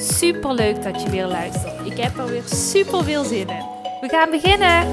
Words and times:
Super 0.00 0.54
leuk 0.54 0.82
dat 0.82 1.02
je 1.02 1.10
weer 1.10 1.26
luistert. 1.26 1.86
Ik 1.86 1.98
heb 1.98 2.18
er 2.18 2.26
weer 2.26 2.42
super 2.46 3.04
veel 3.04 3.24
zin 3.24 3.48
in. 3.48 3.64
We 4.00 4.08
gaan 4.08 4.30
beginnen. 4.30 4.86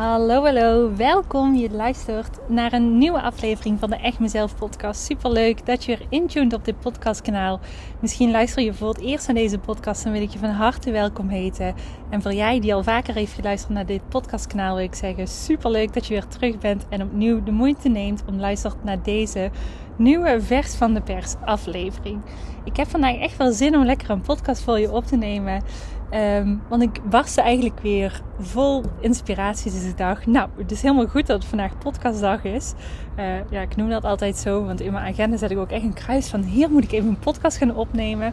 Hallo, 0.00 0.44
hallo, 0.44 0.96
welkom. 0.96 1.54
Je 1.54 1.70
luistert 1.70 2.38
naar 2.48 2.72
een 2.72 2.98
nieuwe 2.98 3.22
aflevering 3.22 3.78
van 3.78 3.90
de 3.90 3.96
Echt 3.96 4.18
Mezelf 4.18 4.56
podcast. 4.56 5.04
Super 5.04 5.30
leuk 5.30 5.66
dat 5.66 5.84
je 5.84 5.92
er 5.92 6.06
intuned 6.08 6.52
op 6.52 6.64
dit 6.64 6.80
podcastkanaal. 6.80 7.60
Misschien 8.00 8.30
luister 8.30 8.62
je 8.62 8.74
voor 8.74 8.88
het 8.88 9.00
eerst 9.00 9.26
naar 9.26 9.36
deze 9.36 9.58
podcast, 9.58 10.04
dan 10.04 10.12
wil 10.12 10.22
ik 10.22 10.30
je 10.30 10.38
van 10.38 10.48
harte 10.48 10.90
welkom 10.90 11.28
heten. 11.28 11.74
En 12.10 12.22
voor 12.22 12.32
jij 12.32 12.60
die 12.60 12.74
al 12.74 12.82
vaker 12.82 13.14
heeft 13.14 13.32
geluisterd 13.32 13.72
naar 13.72 13.86
dit 13.86 14.08
podcastkanaal, 14.08 14.74
wil 14.74 14.84
ik 14.84 14.94
zeggen: 14.94 15.28
super 15.28 15.70
leuk 15.70 15.92
dat 15.92 16.06
je 16.06 16.14
weer 16.14 16.26
terug 16.26 16.58
bent 16.58 16.86
en 16.88 17.02
opnieuw 17.02 17.42
de 17.42 17.52
moeite 17.52 17.88
neemt 17.88 18.22
om 18.26 18.40
luistert 18.40 18.84
naar 18.84 19.02
deze 19.02 19.50
nieuwe 19.96 20.40
vers 20.40 20.74
van 20.74 20.94
de 20.94 21.00
pers 21.00 21.34
aflevering. 21.44 22.20
Ik 22.64 22.76
heb 22.76 22.88
vandaag 22.88 23.16
echt 23.16 23.36
wel 23.36 23.52
zin 23.52 23.76
om 23.76 23.84
lekker 23.84 24.10
een 24.10 24.20
podcast 24.20 24.62
voor 24.62 24.78
je 24.78 24.92
op 24.92 25.06
te 25.06 25.16
nemen. 25.16 25.62
Ehm, 26.10 26.56
want 26.68 26.82
ik 26.82 27.00
barstte 27.10 27.40
eigenlijk 27.40 27.80
weer 27.80 28.22
vol 28.38 28.82
inspiratie 29.00 29.72
deze 29.72 29.94
dag. 29.94 30.26
Nou, 30.26 30.48
het 30.56 30.70
is 30.70 30.82
helemaal 30.82 31.06
goed 31.06 31.26
dat 31.26 31.38
het 31.38 31.48
vandaag 31.48 31.78
podcastdag 31.78 32.44
is. 32.44 32.74
Uh, 33.18 33.50
ja, 33.50 33.60
ik 33.60 33.76
noem 33.76 33.88
dat 33.88 34.04
altijd 34.04 34.36
zo, 34.36 34.64
want 34.64 34.80
in 34.80 34.92
mijn 34.92 35.12
agenda 35.12 35.36
zet 35.36 35.50
ik 35.50 35.58
ook 35.58 35.70
echt 35.70 35.82
een 35.82 35.94
kruis 35.94 36.28
van 36.28 36.42
hier 36.42 36.70
moet 36.70 36.84
ik 36.84 36.92
even 36.92 37.08
een 37.08 37.18
podcast 37.18 37.56
gaan 37.56 37.76
opnemen. 37.76 38.32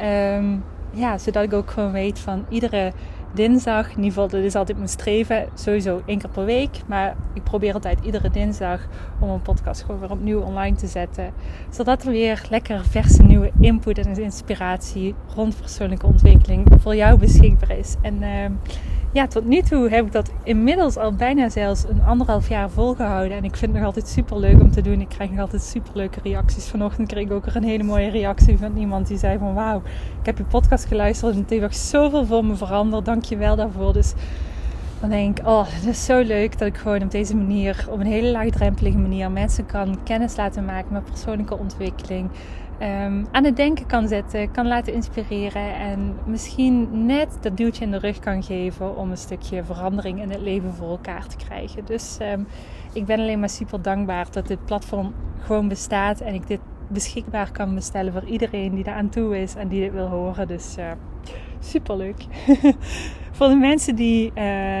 Um, 0.00 0.64
ja, 0.94 1.18
zodat 1.18 1.44
ik 1.44 1.52
ook 1.52 1.70
gewoon 1.70 1.92
weet 1.92 2.18
van 2.18 2.46
iedere 2.48 2.92
dinsdag, 3.34 3.84
in 3.84 3.96
ieder 3.96 4.04
geval 4.04 4.28
dat 4.28 4.40
is 4.42 4.54
altijd 4.54 4.76
mijn 4.76 4.88
streven, 4.88 5.48
sowieso 5.54 6.02
één 6.06 6.18
keer 6.18 6.30
per 6.30 6.44
week. 6.44 6.80
Maar 6.86 7.16
ik 7.32 7.42
probeer 7.42 7.74
altijd 7.74 7.98
iedere 8.04 8.30
dinsdag 8.30 8.86
om 9.20 9.30
een 9.30 9.42
podcast 9.42 9.82
gewoon 9.82 10.00
weer 10.00 10.10
opnieuw 10.10 10.40
online 10.40 10.76
te 10.76 10.86
zetten. 10.86 11.32
Zodat 11.70 12.04
er 12.04 12.10
weer 12.10 12.42
lekker 12.50 12.84
verse 12.84 13.22
nieuwe 13.22 13.50
input 13.60 13.98
en 13.98 14.22
inspiratie 14.22 15.14
rond 15.34 15.60
persoonlijke 15.60 16.06
ontwikkeling 16.06 16.66
voor 16.80 16.96
jou 16.96 17.18
beschikbaar 17.18 17.78
is. 17.78 17.94
En 18.02 18.22
uh, 18.22 18.28
ja, 19.14 19.26
tot 19.26 19.44
nu 19.44 19.62
toe 19.62 19.88
heb 19.88 20.06
ik 20.06 20.12
dat 20.12 20.30
inmiddels 20.42 20.96
al 20.96 21.12
bijna 21.12 21.48
zelfs 21.48 21.84
een 21.88 22.02
anderhalf 22.02 22.48
jaar 22.48 22.70
volgehouden. 22.70 23.36
En 23.36 23.44
ik 23.44 23.56
vind 23.56 23.70
het 23.70 23.80
nog 23.80 23.84
altijd 23.84 24.08
super 24.08 24.38
leuk 24.38 24.60
om 24.60 24.70
te 24.70 24.80
doen. 24.80 25.00
Ik 25.00 25.08
krijg 25.08 25.30
nog 25.30 25.40
altijd 25.40 25.62
super 25.62 25.90
leuke 25.94 26.20
reacties. 26.22 26.66
Vanochtend 26.66 27.08
kreeg 27.08 27.24
ik 27.24 27.32
ook 27.32 27.46
een 27.46 27.64
hele 27.64 27.82
mooie 27.82 28.10
reactie 28.10 28.58
van 28.58 28.76
iemand 28.76 29.06
die 29.06 29.18
zei 29.18 29.38
van 29.38 29.54
wauw, 29.54 29.82
ik 30.20 30.26
heb 30.26 30.38
je 30.38 30.44
podcast 30.44 30.84
geluisterd 30.84 31.34
en 31.34 31.40
het 31.40 31.50
heeft 31.50 31.64
ook 31.64 31.72
zoveel 31.72 32.26
voor 32.26 32.44
me 32.44 32.54
veranderd. 32.54 33.04
Dank 33.04 33.24
je 33.24 33.36
wel 33.36 33.56
daarvoor. 33.56 33.92
Dus 33.92 34.14
dan 35.00 35.10
denk 35.10 35.38
ik, 35.38 35.46
oh, 35.46 35.64
het 35.66 35.86
is 35.86 36.04
zo 36.04 36.20
leuk 36.20 36.58
dat 36.58 36.68
ik 36.68 36.76
gewoon 36.76 37.02
op 37.02 37.10
deze 37.10 37.36
manier, 37.36 37.86
op 37.90 38.00
een 38.00 38.06
hele 38.06 38.30
laagdrempelige 38.30 38.98
manier, 38.98 39.30
mensen 39.30 39.66
kan 39.66 39.98
kennis 40.04 40.36
laten 40.36 40.64
maken 40.64 40.92
met 40.92 41.04
persoonlijke 41.04 41.58
ontwikkeling. 41.58 42.30
Um, 42.80 43.26
aan 43.30 43.44
het 43.44 43.56
denken 43.56 43.86
kan 43.86 44.08
zetten, 44.08 44.50
kan 44.50 44.66
laten 44.66 44.92
inspireren 44.92 45.74
en 45.74 46.16
misschien 46.26 47.06
net 47.06 47.38
dat 47.40 47.56
duwtje 47.56 47.84
in 47.84 47.90
de 47.90 47.98
rug 47.98 48.18
kan 48.18 48.42
geven 48.42 48.96
om 48.96 49.10
een 49.10 49.16
stukje 49.16 49.64
verandering 49.64 50.20
in 50.20 50.30
het 50.30 50.40
leven 50.40 50.74
voor 50.74 50.88
elkaar 50.88 51.26
te 51.26 51.36
krijgen. 51.36 51.84
Dus 51.84 52.18
um, 52.32 52.46
ik 52.92 53.04
ben 53.04 53.18
alleen 53.18 53.40
maar 53.40 53.48
super 53.48 53.82
dankbaar 53.82 54.26
dat 54.30 54.46
dit 54.46 54.64
platform 54.64 55.14
gewoon 55.38 55.68
bestaat 55.68 56.20
en 56.20 56.34
ik 56.34 56.46
dit 56.46 56.60
beschikbaar 56.88 57.52
kan 57.52 57.74
bestellen 57.74 58.12
voor 58.12 58.24
iedereen 58.24 58.74
die 58.74 58.84
daar 58.84 58.94
aan 58.94 59.08
toe 59.08 59.38
is 59.38 59.54
en 59.54 59.68
die 59.68 59.80
dit 59.80 59.92
wil 59.92 60.06
horen. 60.06 60.48
Dus 60.48 60.76
uh, 60.78 60.90
super 61.60 61.96
leuk. 61.96 62.24
voor 63.36 63.48
de 63.48 63.54
mensen 63.54 63.96
die 63.96 64.28
uh, 64.28 64.34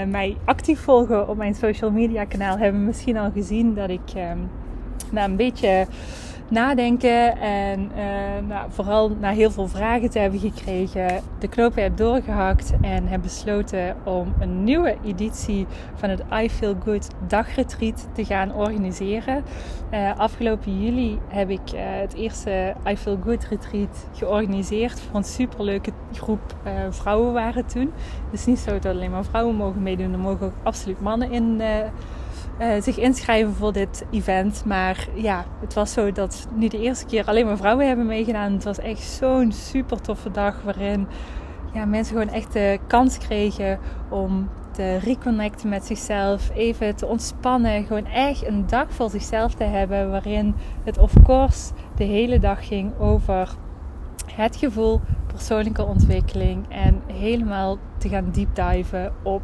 mij 0.04 0.36
actief 0.44 0.80
volgen 0.80 1.28
op 1.28 1.36
mijn 1.36 1.54
social 1.54 1.90
media 1.90 2.24
kanaal 2.24 2.58
hebben 2.58 2.84
misschien 2.84 3.16
al 3.16 3.30
gezien 3.30 3.74
dat 3.74 3.90
ik 3.90 4.12
um, 4.16 4.50
nou, 5.10 5.30
een 5.30 5.36
beetje 5.36 5.86
nadenken 6.48 7.40
en 7.40 7.90
uh, 7.96 8.48
nou, 8.48 8.70
vooral 8.70 9.10
na 9.20 9.30
heel 9.30 9.50
veel 9.50 9.68
vragen 9.68 10.10
te 10.10 10.18
hebben 10.18 10.40
gekregen, 10.40 11.22
de 11.38 11.48
knopen 11.48 11.82
heb 11.82 11.96
doorgehakt 11.96 12.72
en 12.80 13.06
heb 13.06 13.22
besloten 13.22 13.96
om 14.04 14.34
een 14.40 14.64
nieuwe 14.64 14.96
editie 15.04 15.66
van 15.94 16.10
het 16.10 16.22
I 16.42 16.50
Feel 16.50 16.76
Good 16.84 17.08
dagretreat 17.26 18.08
te 18.12 18.24
gaan 18.24 18.54
organiseren. 18.54 19.44
Uh, 19.92 20.18
afgelopen 20.18 20.82
juli 20.82 21.18
heb 21.28 21.50
ik 21.50 21.72
uh, 21.74 21.80
het 21.80 22.14
eerste 22.14 22.74
I 22.88 22.96
Feel 22.96 23.18
Good 23.24 23.44
retreat 23.44 24.06
georganiseerd 24.12 25.00
voor 25.00 25.16
een 25.16 25.24
superleuke 25.24 25.90
groep 26.12 26.54
vrouwen 26.90 27.32
waren 27.32 27.66
toen. 27.66 27.92
Het 28.30 28.40
is 28.40 28.46
niet 28.46 28.58
zo 28.58 28.78
dat 28.78 28.94
alleen 28.94 29.10
maar 29.10 29.24
vrouwen 29.24 29.54
mogen 29.54 29.82
meedoen, 29.82 30.12
er 30.12 30.18
mogen 30.18 30.46
ook 30.46 30.52
absoluut 30.62 31.00
mannen 31.00 31.30
in 31.30 31.62
uh, 32.60 32.82
zich 32.82 32.98
inschrijven 32.98 33.54
voor 33.54 33.72
dit 33.72 34.04
event. 34.10 34.64
Maar 34.64 35.06
ja, 35.14 35.44
het 35.60 35.74
was 35.74 35.92
zo 35.92 36.12
dat 36.12 36.48
nu 36.54 36.68
de 36.68 36.80
eerste 36.80 37.06
keer 37.06 37.26
alleen 37.26 37.46
maar 37.46 37.56
vrouwen 37.56 37.86
hebben 37.86 38.06
meegedaan. 38.06 38.52
Het 38.52 38.64
was 38.64 38.78
echt 38.78 39.02
zo'n 39.02 39.52
super 39.52 40.00
toffe 40.00 40.30
dag 40.30 40.62
waarin 40.62 41.06
ja, 41.72 41.84
mensen 41.84 42.16
gewoon 42.16 42.34
echt 42.34 42.52
de 42.52 42.78
kans 42.86 43.18
kregen 43.18 43.78
om 44.10 44.48
te 44.70 44.96
reconnecten 44.96 45.68
met 45.68 45.84
zichzelf, 45.84 46.50
even 46.54 46.96
te 46.96 47.06
ontspannen, 47.06 47.86
gewoon 47.86 48.06
echt 48.06 48.46
een 48.46 48.66
dag 48.66 48.86
voor 48.88 49.10
zichzelf 49.10 49.54
te 49.54 49.64
hebben 49.64 50.10
waarin 50.10 50.54
het 50.84 50.98
of 50.98 51.12
course 51.22 51.72
de 51.96 52.04
hele 52.04 52.38
dag 52.38 52.66
ging 52.66 52.98
over 52.98 53.54
het 54.34 54.56
gevoel, 54.56 55.00
persoonlijke 55.26 55.84
ontwikkeling 55.84 56.64
en 56.68 57.02
helemaal 57.12 57.78
te 57.98 58.08
gaan 58.08 58.30
deep 58.32 58.54
diven 58.54 59.12
op 59.22 59.42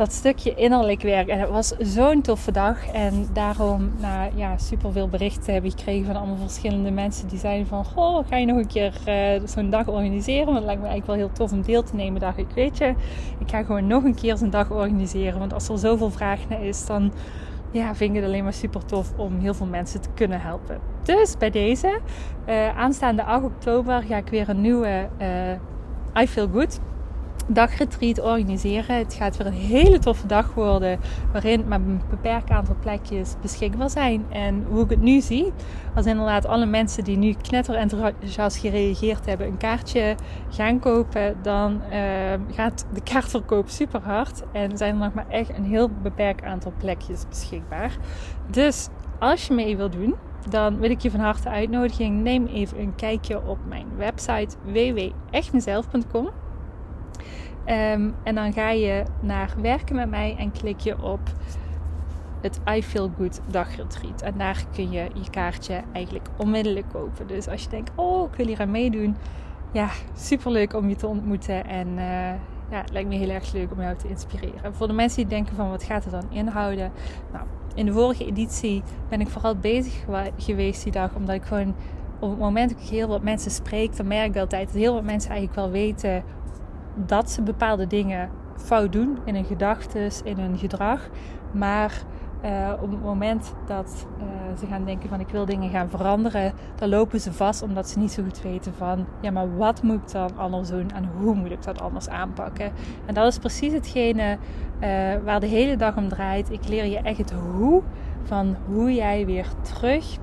dat 0.00 0.12
stukje 0.12 0.54
innerlijk 0.54 1.02
werk. 1.02 1.28
En 1.28 1.40
het 1.40 1.50
was 1.50 1.74
zo'n 1.78 2.20
toffe 2.20 2.52
dag. 2.52 2.86
En 2.86 3.28
daarom 3.32 3.90
nou, 3.98 4.30
ja, 4.34 4.58
super 4.58 4.92
veel 4.92 5.08
berichten 5.08 5.52
hebben 5.52 5.70
gekregen 5.70 6.06
van 6.06 6.16
allemaal 6.16 6.36
verschillende 6.36 6.90
mensen 6.90 7.28
die 7.28 7.38
zeiden 7.38 7.66
van... 7.66 7.84
Goh, 7.84 8.28
ga 8.28 8.36
je 8.36 8.46
nog 8.46 8.56
een 8.56 8.66
keer 8.66 8.94
uh, 9.08 9.48
zo'n 9.48 9.70
dag 9.70 9.88
organiseren? 9.88 10.44
Want 10.44 10.56
het 10.56 10.66
lijkt 10.66 10.80
me 10.80 10.88
eigenlijk 10.88 11.18
wel 11.18 11.28
heel 11.28 11.36
tof 11.36 11.52
om 11.52 11.62
deel 11.62 11.82
te 11.82 11.94
nemen. 11.94 12.20
Dacht 12.20 12.38
ik, 12.38 12.46
weet 12.54 12.78
je, 12.78 12.94
ik 13.38 13.50
ga 13.50 13.62
gewoon 13.62 13.86
nog 13.86 14.04
een 14.04 14.14
keer 14.14 14.36
zo'n 14.36 14.50
dag 14.50 14.70
organiseren. 14.70 15.38
Want 15.38 15.52
als 15.52 15.68
er 15.68 15.78
zoveel 15.78 16.10
vraag 16.10 16.48
naar 16.48 16.64
is, 16.64 16.86
dan 16.86 17.12
ja, 17.70 17.94
vind 17.94 18.10
ik 18.10 18.16
het 18.16 18.24
alleen 18.24 18.44
maar 18.44 18.52
super 18.52 18.84
tof 18.84 19.12
om 19.16 19.38
heel 19.38 19.54
veel 19.54 19.66
mensen 19.66 20.00
te 20.00 20.08
kunnen 20.14 20.40
helpen. 20.40 20.78
Dus 21.02 21.36
bij 21.38 21.50
deze, 21.50 22.00
uh, 22.48 22.78
aanstaande 22.78 23.24
8 23.24 23.44
oktober 23.44 24.02
ga 24.02 24.16
ik 24.16 24.28
weer 24.28 24.48
een 24.48 24.60
nieuwe 24.60 25.08
uh, 25.20 26.22
I 26.22 26.26
Feel 26.26 26.48
Good 26.48 26.80
dagretreat 27.52 28.20
organiseren. 28.20 28.96
Het 28.96 29.14
gaat 29.14 29.36
weer 29.36 29.46
een 29.46 29.52
hele 29.52 29.98
toffe 29.98 30.26
dag 30.26 30.54
worden, 30.54 31.00
waarin 31.32 31.68
maar 31.68 31.80
een 31.80 32.00
beperkt 32.10 32.50
aantal 32.50 32.76
plekjes 32.80 33.34
beschikbaar 33.40 33.90
zijn. 33.90 34.24
En 34.28 34.64
hoe 34.68 34.84
ik 34.84 34.90
het 34.90 35.00
nu 35.00 35.20
zie, 35.20 35.52
als 35.94 36.06
inderdaad 36.06 36.46
alle 36.46 36.66
mensen 36.66 37.04
die 37.04 37.16
nu 37.16 37.34
knetter 37.42 37.74
enthousiast 37.74 38.56
gereageerd 38.56 39.26
hebben 39.26 39.46
een 39.46 39.56
kaartje 39.56 40.14
gaan 40.50 40.78
kopen, 40.78 41.36
dan 41.42 41.80
uh, 41.92 41.98
gaat 42.54 42.86
de 42.94 43.00
kaartverkoop 43.02 43.68
super 43.68 44.00
hard. 44.00 44.42
En 44.52 44.76
zijn 44.76 44.94
er 44.94 45.00
nog 45.00 45.14
maar 45.14 45.28
echt 45.28 45.56
een 45.56 45.64
heel 45.64 45.90
beperkt 46.02 46.44
aantal 46.44 46.72
plekjes 46.78 47.24
beschikbaar. 47.28 47.96
Dus 48.50 48.88
als 49.18 49.46
je 49.46 49.54
mee 49.54 49.76
wilt 49.76 49.92
doen, 49.92 50.14
dan 50.48 50.78
wil 50.78 50.90
ik 50.90 51.00
je 51.00 51.10
van 51.10 51.20
harte 51.20 51.48
uitnodigen. 51.48 52.22
Neem 52.22 52.46
even 52.46 52.80
een 52.80 52.94
kijkje 52.94 53.46
op 53.46 53.58
mijn 53.68 53.86
website 53.96 54.56
www.echtmezelf.com. 54.64 56.30
Um, 57.66 58.14
en 58.22 58.34
dan 58.34 58.52
ga 58.52 58.70
je 58.70 59.04
naar 59.20 59.54
werken 59.60 59.96
met 59.96 60.10
mij 60.10 60.36
en 60.38 60.50
klik 60.52 60.80
je 60.80 61.02
op 61.02 61.20
het 62.40 62.60
I 62.68 62.82
Feel 62.82 63.10
Good 63.16 63.40
dagretreat. 63.46 64.22
En 64.22 64.34
daar 64.38 64.64
kun 64.72 64.90
je 64.90 65.08
je 65.14 65.30
kaartje 65.30 65.82
eigenlijk 65.92 66.28
onmiddellijk 66.36 66.86
kopen. 66.92 67.26
Dus 67.26 67.48
als 67.48 67.62
je 67.62 67.68
denkt, 67.68 67.90
oh, 67.94 68.30
ik 68.30 68.36
wil 68.36 68.46
hier 68.46 68.60
aan 68.60 68.70
meedoen. 68.70 69.16
Ja, 69.72 69.88
super 70.14 70.50
leuk 70.50 70.74
om 70.74 70.88
je 70.88 70.96
te 70.96 71.06
ontmoeten. 71.06 71.66
En 71.66 71.88
uh, 71.88 72.30
ja, 72.70 72.80
het 72.80 72.92
lijkt 72.92 73.08
me 73.08 73.14
heel 73.14 73.28
erg 73.28 73.52
leuk 73.52 73.72
om 73.72 73.80
jou 73.80 73.96
te 73.96 74.08
inspireren. 74.08 74.74
Voor 74.74 74.86
de 74.86 74.92
mensen 74.92 75.16
die 75.16 75.26
denken 75.26 75.56
van, 75.56 75.70
wat 75.70 75.82
gaat 75.82 76.04
het 76.04 76.12
dan 76.12 76.26
inhouden? 76.30 76.92
Nou, 77.32 77.44
in 77.74 77.86
de 77.86 77.92
vorige 77.92 78.26
editie 78.26 78.82
ben 79.08 79.20
ik 79.20 79.28
vooral 79.28 79.56
bezig 79.56 80.04
geweest 80.36 80.82
die 80.82 80.92
dag. 80.92 81.14
Omdat 81.14 81.34
ik 81.34 81.42
gewoon 81.42 81.74
op 82.18 82.30
het 82.30 82.38
moment 82.38 82.70
dat 82.70 82.80
ik 82.80 82.88
heel 82.88 83.08
wat 83.08 83.22
mensen 83.22 83.50
spreek, 83.50 83.96
dan 83.96 84.06
merk 84.06 84.34
ik 84.34 84.40
altijd 84.40 84.66
dat 84.66 84.76
heel 84.76 84.94
wat 84.94 85.04
mensen 85.04 85.30
eigenlijk 85.30 85.60
wel 85.60 85.70
weten 85.70 86.22
dat 86.94 87.30
ze 87.30 87.42
bepaalde 87.42 87.86
dingen 87.86 88.30
fout 88.56 88.92
doen 88.92 89.18
in 89.24 89.34
hun 89.34 89.44
gedachten, 89.44 90.10
in 90.24 90.38
hun 90.38 90.58
gedrag. 90.58 91.08
Maar 91.52 92.02
uh, 92.44 92.72
op 92.80 92.90
het 92.90 93.02
moment 93.02 93.54
dat 93.66 94.06
uh, 94.18 94.58
ze 94.58 94.66
gaan 94.66 94.84
denken 94.84 95.08
van 95.08 95.20
ik 95.20 95.28
wil 95.28 95.44
dingen 95.44 95.70
gaan 95.70 95.88
veranderen, 95.88 96.52
dan 96.74 96.88
lopen 96.88 97.20
ze 97.20 97.32
vast 97.32 97.62
omdat 97.62 97.88
ze 97.88 97.98
niet 97.98 98.12
zo 98.12 98.22
goed 98.22 98.42
weten 98.42 98.74
van 98.74 99.06
ja, 99.20 99.30
maar 99.30 99.56
wat 99.56 99.82
moet 99.82 100.00
ik 100.02 100.12
dan 100.12 100.30
anders 100.36 100.68
doen 100.68 100.90
en 100.90 101.08
hoe 101.18 101.34
moet 101.34 101.50
ik 101.50 101.62
dat 101.62 101.80
anders 101.80 102.08
aanpakken? 102.08 102.72
En 103.06 103.14
dat 103.14 103.26
is 103.26 103.38
precies 103.38 103.72
hetgene 103.72 104.38
uh, 104.80 104.88
waar 105.24 105.40
de 105.40 105.46
hele 105.46 105.76
dag 105.76 105.96
om 105.96 106.08
draait. 106.08 106.50
Ik 106.50 106.68
leer 106.68 106.84
je 106.84 106.98
echt 106.98 107.18
het 107.18 107.32
hoe 107.32 107.82
van 108.22 108.56
hoe 108.66 108.94
jij 108.94 109.26
weer 109.26 109.46
terug 109.62 110.18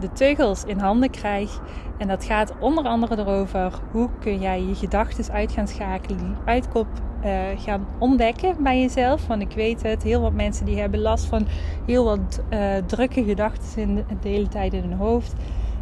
de 0.00 0.12
teugels 0.12 0.64
in 0.64 0.78
handen 0.78 1.10
krijgt. 1.10 1.60
En 1.98 2.08
dat 2.08 2.24
gaat 2.24 2.52
onder 2.60 2.84
andere 2.84 3.18
erover 3.18 3.72
hoe 3.90 4.08
kun 4.20 4.40
jij 4.40 4.62
je 4.62 4.74
gedachten 4.74 5.32
uit 5.32 5.52
gaan 5.52 5.68
schakelen, 5.68 6.36
uitkop 6.44 6.86
uh, 7.24 7.40
gaan 7.56 7.86
ontdekken 7.98 8.62
bij 8.62 8.80
jezelf. 8.80 9.26
Want 9.26 9.42
ik 9.42 9.52
weet 9.52 9.82
het, 9.82 10.02
heel 10.02 10.20
wat 10.20 10.32
mensen 10.32 10.66
die 10.66 10.78
hebben 10.78 11.00
last 11.00 11.24
van 11.24 11.46
heel 11.86 12.04
wat 12.04 12.42
uh, 12.50 12.76
drukke 12.86 13.24
gedachten 13.24 13.94
de, 13.94 14.28
hele 14.28 14.48
tijd 14.48 14.72
in 14.72 14.82
hun 14.82 14.98
hoofd. 14.98 15.34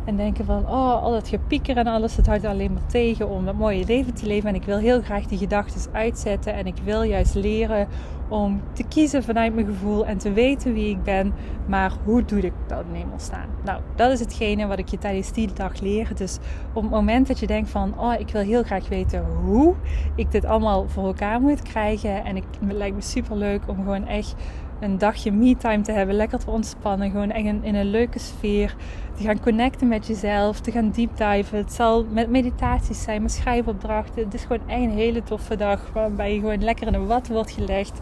En 0.07 0.17
denken 0.17 0.45
van, 0.45 0.69
oh, 0.69 1.03
al 1.03 1.11
dat 1.11 1.29
gepieker 1.29 1.77
en 1.77 1.87
alles, 1.87 2.17
dat 2.17 2.27
houdt 2.27 2.45
alleen 2.45 2.73
maar 2.73 2.87
tegen 2.87 3.29
om 3.29 3.45
dat 3.45 3.55
mooie 3.55 3.85
leven 3.87 4.15
te 4.15 4.27
leven. 4.27 4.49
En 4.49 4.55
ik 4.55 4.65
wil 4.65 4.79
heel 4.79 5.03
graag 5.03 5.27
die 5.27 5.39
gedachten 5.39 5.93
uitzetten. 5.93 6.55
En 6.55 6.67
ik 6.67 6.77
wil 6.85 7.03
juist 7.03 7.35
leren 7.35 7.89
om 8.29 8.63
te 8.73 8.83
kiezen 8.83 9.23
vanuit 9.23 9.55
mijn 9.55 9.67
gevoel 9.67 10.07
en 10.07 10.19
te 10.19 10.33
weten 10.33 10.73
wie 10.73 10.91
ik 10.91 11.03
ben. 11.03 11.33
Maar 11.67 11.93
hoe 12.05 12.25
doe 12.25 12.41
ik 12.41 12.53
dat 12.67 12.85
in 12.93 13.07
staan? 13.17 13.49
Nou, 13.65 13.81
dat 13.97 14.13
is 14.13 14.21
hetgene 14.21 14.67
wat 14.67 14.79
ik 14.79 14.89
je 14.89 14.99
tijdens 14.99 15.33
die 15.33 15.53
dag 15.53 15.81
leer. 15.81 16.11
Dus 16.15 16.39
op 16.73 16.83
het 16.83 16.91
moment 16.91 17.27
dat 17.27 17.39
je 17.39 17.47
denkt 17.47 17.71
van, 17.71 17.99
oh, 17.99 18.15
ik 18.19 18.31
wil 18.31 18.43
heel 18.43 18.63
graag 18.63 18.89
weten 18.89 19.25
hoe 19.45 19.75
ik 20.15 20.31
dit 20.31 20.45
allemaal 20.45 20.89
voor 20.89 21.07
elkaar 21.07 21.41
moet 21.41 21.63
krijgen. 21.63 22.25
En 22.25 22.37
ik, 22.37 22.45
het 22.61 22.73
lijkt 22.73 22.95
me 22.95 23.03
super 23.03 23.37
leuk 23.37 23.63
om 23.67 23.77
gewoon 23.77 24.07
echt 24.07 24.35
een 24.81 24.99
dagje 24.99 25.33
me-time 25.33 25.83
te 25.83 25.93
hebben. 25.93 26.15
Lekker 26.15 26.39
te 26.39 26.51
ontspannen. 26.51 27.11
Gewoon 27.11 27.31
echt 27.31 27.45
in, 27.45 27.75
een 27.75 27.91
leuke 27.91 28.19
sfeer. 28.19 28.77
Te 29.17 29.23
gaan 29.23 29.41
connecten 29.41 29.89
met 29.89 30.07
jezelf. 30.07 30.61
Te 30.61 30.71
gaan 30.71 30.91
deep 30.91 31.17
diven. 31.17 31.59
Het 31.59 31.73
zal 31.73 32.05
met 32.11 32.31
meditaties 32.31 33.03
zijn, 33.03 33.23
met 33.23 33.33
schrijfopdrachten. 33.33 34.25
Het 34.25 34.35
is 34.35 34.43
gewoon 34.43 34.69
echt 34.69 34.81
een 34.81 34.91
hele 34.91 35.23
toffe 35.23 35.57
dag. 35.57 35.91
Waarbij 35.93 36.35
je 36.35 36.41
gewoon 36.41 36.65
lekker 36.65 36.87
in 36.87 36.95
een 36.95 37.07
wat 37.07 37.29
wordt 37.29 37.51
gelegd. 37.51 37.99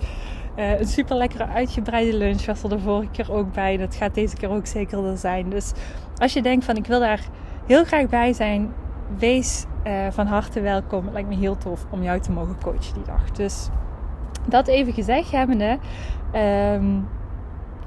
Uh, 0.58 0.80
een 0.80 0.86
super 0.86 1.16
lekkere 1.16 1.46
uitgebreide 1.46 2.16
lunch 2.16 2.44
was 2.44 2.62
er 2.62 2.68
de 2.68 2.78
vorige 2.78 3.10
keer 3.10 3.32
ook 3.32 3.52
bij. 3.52 3.76
Dat 3.76 3.94
gaat 3.94 4.14
deze 4.14 4.36
keer 4.36 4.50
ook 4.50 4.66
zeker 4.66 5.04
er 5.04 5.16
zijn. 5.16 5.50
Dus 5.50 5.72
als 6.16 6.32
je 6.32 6.42
denkt 6.42 6.64
van 6.64 6.76
ik 6.76 6.86
wil 6.86 7.00
daar 7.00 7.20
heel 7.66 7.84
graag 7.84 8.08
bij 8.08 8.32
zijn. 8.32 8.72
Wees 9.18 9.64
uh, 9.86 10.06
van 10.10 10.26
harte 10.26 10.60
welkom. 10.60 11.04
Het 11.04 11.12
lijkt 11.12 11.28
me 11.28 11.36
heel 11.36 11.56
tof 11.56 11.86
om 11.90 12.02
jou 12.02 12.20
te 12.20 12.32
mogen 12.32 12.56
coachen 12.62 12.94
die 12.94 13.04
dag. 13.04 13.30
Dus 13.30 13.68
dat 14.46 14.66
even 14.66 14.92
gezegd 14.92 15.30
hebbende, 15.30 15.78
um, 16.34 17.08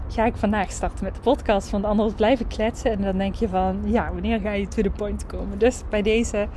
ga 0.07 0.25
ik 0.25 0.35
vandaag 0.35 0.71
starten 0.71 1.03
met 1.03 1.15
de 1.15 1.21
podcast. 1.21 1.69
Want 1.69 1.85
anders 1.85 2.13
blijf 2.13 2.39
ik 2.39 2.47
kletsen 2.47 2.91
en 2.91 3.01
dan 3.01 3.17
denk 3.17 3.35
je 3.35 3.49
van, 3.49 3.79
ja, 3.83 4.11
wanneer 4.13 4.39
ga 4.39 4.51
je 4.51 4.67
to 4.67 4.81
the 4.81 4.89
point 4.89 5.25
komen? 5.25 5.57
Dus 5.57 5.83
bij 5.89 6.01
deze, 6.01 6.47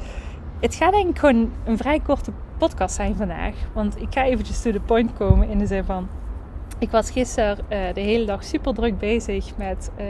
het 0.60 0.74
gaat 0.74 0.92
denk 0.92 1.08
ik 1.08 1.18
gewoon 1.18 1.52
een 1.64 1.76
vrij 1.76 2.00
korte 2.00 2.32
podcast 2.58 2.94
zijn 2.94 3.16
vandaag. 3.16 3.54
Want 3.72 4.00
ik 4.00 4.08
ga 4.10 4.24
eventjes 4.24 4.62
to 4.62 4.70
the 4.70 4.80
point 4.80 5.12
komen 5.12 5.48
in 5.48 5.58
de 5.58 5.66
zin 5.66 5.84
van, 5.84 6.08
ik 6.78 6.90
was 6.90 7.10
gisteren 7.10 7.58
uh, 7.58 7.78
de 7.94 8.00
hele 8.00 8.24
dag 8.24 8.44
super 8.44 8.74
druk 8.74 8.98
bezig 8.98 9.56
met 9.56 9.90
uh, 9.98 10.04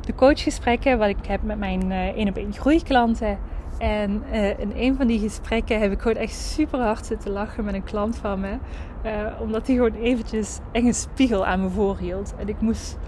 de 0.00 0.14
coachgesprekken 0.14 0.98
wat 0.98 1.08
ik 1.08 1.26
heb 1.26 1.42
met 1.42 1.58
mijn 1.58 1.90
uh, 1.90 2.06
één 2.06 2.28
op 2.28 2.36
één 2.36 2.52
groeiklanten. 2.52 3.38
En 3.78 4.22
uh, 4.32 4.58
in 4.58 4.72
een 4.74 4.96
van 4.96 5.06
die 5.06 5.18
gesprekken 5.18 5.80
heb 5.80 5.92
ik 5.92 6.00
gewoon 6.00 6.16
echt 6.16 6.34
super 6.34 6.80
hard 6.80 7.06
zitten 7.06 7.30
lachen 7.30 7.64
met 7.64 7.74
een 7.74 7.84
klant 7.84 8.16
van 8.16 8.40
me. 8.40 8.58
Uh, 9.04 9.40
omdat 9.40 9.66
hij 9.66 9.76
gewoon 9.76 9.94
eventjes 9.94 10.58
echt 10.72 10.84
een 10.84 10.94
spiegel 10.94 11.46
aan 11.46 11.60
me 11.60 11.68
voorhield. 11.68 12.34
En 12.38 12.48
ik 12.48 12.60
moest 12.60 12.98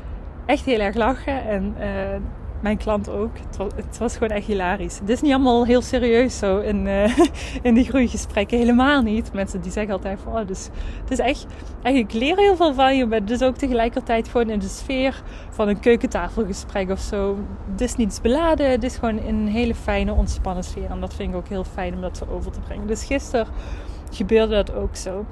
echt 0.46 0.64
heel 0.64 0.80
erg 0.80 0.94
lachen. 0.94 1.44
En 1.44 1.74
uh, 1.78 2.20
mijn 2.60 2.76
klant 2.76 3.08
ook. 3.08 3.30
Het 3.46 3.56
was, 3.56 3.72
het 3.74 3.98
was, 3.98 4.12
gewoon 4.12 4.36
echt 4.36 4.46
hilarisch. 4.46 4.98
Het 4.98 5.08
is 5.08 5.20
niet 5.20 5.32
allemaal 5.32 5.64
heel 5.64 5.82
serieus 5.82 6.38
zo 6.38 6.58
in, 6.58 6.86
uh, 6.86 7.18
in 7.62 7.74
die 7.74 7.84
groeigesprekken. 7.84 8.58
Helemaal 8.58 9.02
niet. 9.02 9.32
Mensen 9.32 9.60
die 9.60 9.72
zeggen 9.72 9.92
altijd 9.92 10.18
van... 10.24 10.40
Oh, 10.40 10.46
dus, 10.46 10.68
het 11.00 11.10
is 11.10 11.18
echt... 11.18 11.46
Eigenlijk 11.82 12.14
leer 12.14 12.36
heel 12.36 12.56
veel 12.56 12.74
van 12.74 12.96
je. 12.96 13.06
Maar 13.06 13.24
dus 13.24 13.42
ook 13.42 13.56
tegelijkertijd 13.56 14.28
gewoon 14.28 14.50
in 14.50 14.58
de 14.58 14.68
sfeer 14.68 15.22
van 15.50 15.68
een 15.68 15.80
keukentafelgesprek 15.80 16.90
of 16.90 17.00
zo. 17.00 17.38
Het 17.70 17.80
is 17.80 17.96
niets 17.96 18.20
beladen. 18.20 18.70
Het 18.70 18.82
is 18.82 18.96
gewoon 18.96 19.18
in 19.18 19.34
een 19.34 19.48
hele 19.48 19.74
fijne, 19.74 20.12
ontspannen 20.12 20.64
sfeer. 20.64 20.90
En 20.90 21.00
dat 21.00 21.14
vind 21.14 21.30
ik 21.30 21.36
ook 21.36 21.48
heel 21.48 21.64
fijn 21.64 21.94
om 21.94 22.00
dat 22.00 22.16
zo 22.16 22.26
over 22.30 22.52
te 22.52 22.60
brengen. 22.60 22.86
Dus 22.86 23.04
gisteren 23.04 23.46
gebeurde 24.10 24.54
dat 24.54 24.74
ook 24.74 24.96
zo. 24.96 25.24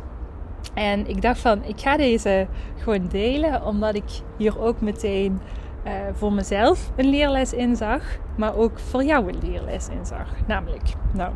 En 0.75 1.09
ik 1.09 1.23
dacht 1.23 1.41
van, 1.41 1.65
ik 1.65 1.81
ga 1.81 1.97
deze 1.97 2.47
gewoon 2.77 3.07
delen. 3.09 3.65
Omdat 3.65 3.95
ik 3.95 4.05
hier 4.37 4.61
ook 4.61 4.81
meteen 4.81 5.41
uh, 5.87 5.93
voor 6.13 6.33
mezelf 6.33 6.91
een 6.97 7.09
leerles 7.09 7.53
in 7.53 7.77
zag, 7.77 8.03
maar 8.37 8.57
ook 8.57 8.79
voor 8.79 9.05
jou 9.05 9.29
een 9.29 9.39
leerles 9.43 9.89
in 9.89 10.07
zag. 10.07 10.29
Namelijk, 10.47 10.93
nou, 11.13 11.33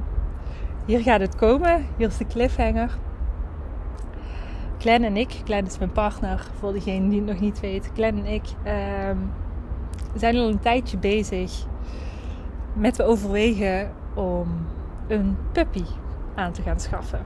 hier 0.86 1.00
gaat 1.00 1.20
het 1.20 1.36
komen. 1.36 1.86
Hier 1.96 2.08
is 2.08 2.16
de 2.16 2.26
cliffhanger. 2.26 2.98
Glenn 4.78 5.04
en 5.04 5.16
ik, 5.16 5.40
Glenn 5.44 5.66
is 5.66 5.78
mijn 5.78 5.92
partner, 5.92 6.46
voor 6.58 6.72
degene 6.72 7.08
die 7.08 7.18
het 7.18 7.28
nog 7.28 7.40
niet 7.40 7.60
weet. 7.60 7.90
Glenn 7.94 8.18
en 8.18 8.26
ik 8.26 8.44
uh, 8.64 8.72
zijn 10.14 10.36
al 10.36 10.48
een 10.48 10.60
tijdje 10.60 10.98
bezig 10.98 11.66
met 12.72 12.94
te 12.94 13.04
overwegen 13.04 13.90
om 14.14 14.48
een 15.08 15.36
puppy 15.52 15.84
aan 16.34 16.52
te 16.52 16.62
gaan 16.62 16.80
schaffen. 16.80 17.24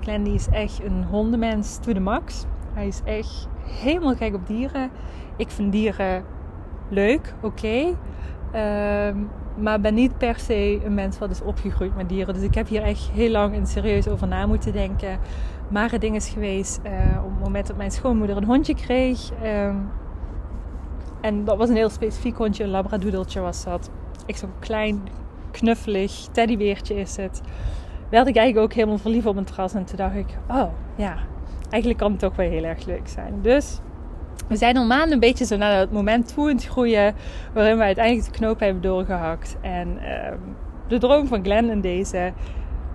Glenn 0.00 0.24
die 0.24 0.34
is 0.34 0.48
echt 0.48 0.84
een 0.84 1.04
hondenmens 1.04 1.76
to 1.76 1.92
the 1.92 2.00
max. 2.00 2.44
Hij 2.72 2.86
is 2.86 3.00
echt 3.04 3.48
helemaal 3.64 4.14
gek 4.14 4.34
op 4.34 4.46
dieren. 4.46 4.90
Ik 5.36 5.50
vind 5.50 5.72
dieren 5.72 6.24
leuk, 6.88 7.34
oké. 7.42 7.96
Ehm, 8.52 9.16
maar 9.56 9.80
ben 9.80 9.94
niet 9.94 10.18
per 10.18 10.38
se 10.38 10.80
een 10.84 10.94
mens 10.94 11.18
wat 11.18 11.30
is 11.30 11.42
opgegroeid 11.42 11.96
met 11.96 12.08
dieren. 12.08 12.34
Dus 12.34 12.42
ik 12.42 12.54
heb 12.54 12.68
hier 12.68 12.82
echt 12.82 13.10
heel 13.12 13.30
lang 13.30 13.54
en 13.54 13.66
serieus 13.66 14.08
over 14.08 14.28
na 14.28 14.46
moeten 14.46 14.72
denken. 14.72 15.18
Maar 15.68 15.90
het 15.90 16.00
ding 16.00 16.16
is 16.16 16.28
geweest 16.28 16.80
uh, 16.86 16.92
op 17.24 17.30
het 17.30 17.44
moment 17.44 17.66
dat 17.66 17.76
mijn 17.76 17.90
schoonmoeder 17.90 18.36
een 18.36 18.44
hondje 18.44 18.74
kreeg. 18.74 19.30
Uh, 19.42 19.74
en 21.20 21.44
dat 21.44 21.56
was 21.56 21.68
een 21.68 21.76
heel 21.76 21.90
specifiek 21.90 22.36
hondje, 22.36 22.64
een 22.64 22.70
labradoodletje 22.70 23.40
was 23.40 23.64
dat. 23.64 23.90
Ik 24.26 24.36
zo'n 24.36 24.52
klein, 24.58 25.02
knuffelig 25.50 26.26
teddybeertje 26.32 26.94
is 26.94 27.16
het. 27.16 27.40
Werd 28.08 28.26
ik 28.26 28.36
eigenlijk 28.36 28.66
ook 28.66 28.72
helemaal 28.72 28.98
verliefd 28.98 29.26
op 29.26 29.36
een 29.36 29.44
terras. 29.44 29.74
En 29.74 29.84
toen 29.84 29.96
dacht 29.96 30.14
ik, 30.14 30.26
oh 30.48 30.68
ja, 30.96 31.16
eigenlijk 31.74 31.98
kan 31.98 32.10
het 32.10 32.20
toch 32.20 32.36
wel 32.36 32.50
heel 32.50 32.64
erg 32.64 32.84
leuk 32.84 33.08
zijn. 33.08 33.38
Dus 33.42 33.80
we 34.48 34.56
zijn 34.56 34.76
al 34.76 34.86
maanden 34.86 35.12
een 35.12 35.20
beetje 35.20 35.44
zo 35.44 35.56
naar 35.56 35.78
het 35.78 35.92
moment 35.92 36.34
toe 36.34 36.50
in 36.50 36.56
het 36.56 36.66
groeien. 36.66 37.14
Waarin 37.54 37.76
we 37.76 37.82
uiteindelijk 37.82 38.26
de 38.26 38.38
knoop 38.38 38.60
hebben 38.60 38.82
doorgehakt. 38.82 39.56
En 39.60 39.98
uh, 40.02 40.32
de 40.88 40.98
droom 40.98 41.26
van 41.26 41.44
Glenn 41.44 41.70
in 41.70 41.80
deze 41.80 42.32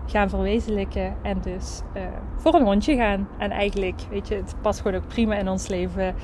gaan 0.05 0.29
verwezenlijken. 0.29 1.15
En 1.21 1.37
dus 1.41 1.81
uh, 1.95 2.01
voor 2.37 2.53
een 2.53 2.63
hondje 2.63 2.95
gaan. 2.95 3.27
En 3.37 3.51
eigenlijk, 3.51 4.01
weet 4.09 4.27
je, 4.27 4.35
het 4.35 4.55
past 4.61 4.81
gewoon 4.81 5.01
ook 5.01 5.07
prima 5.07 5.35
in 5.35 5.49
ons 5.49 5.67
leven. 5.67 6.15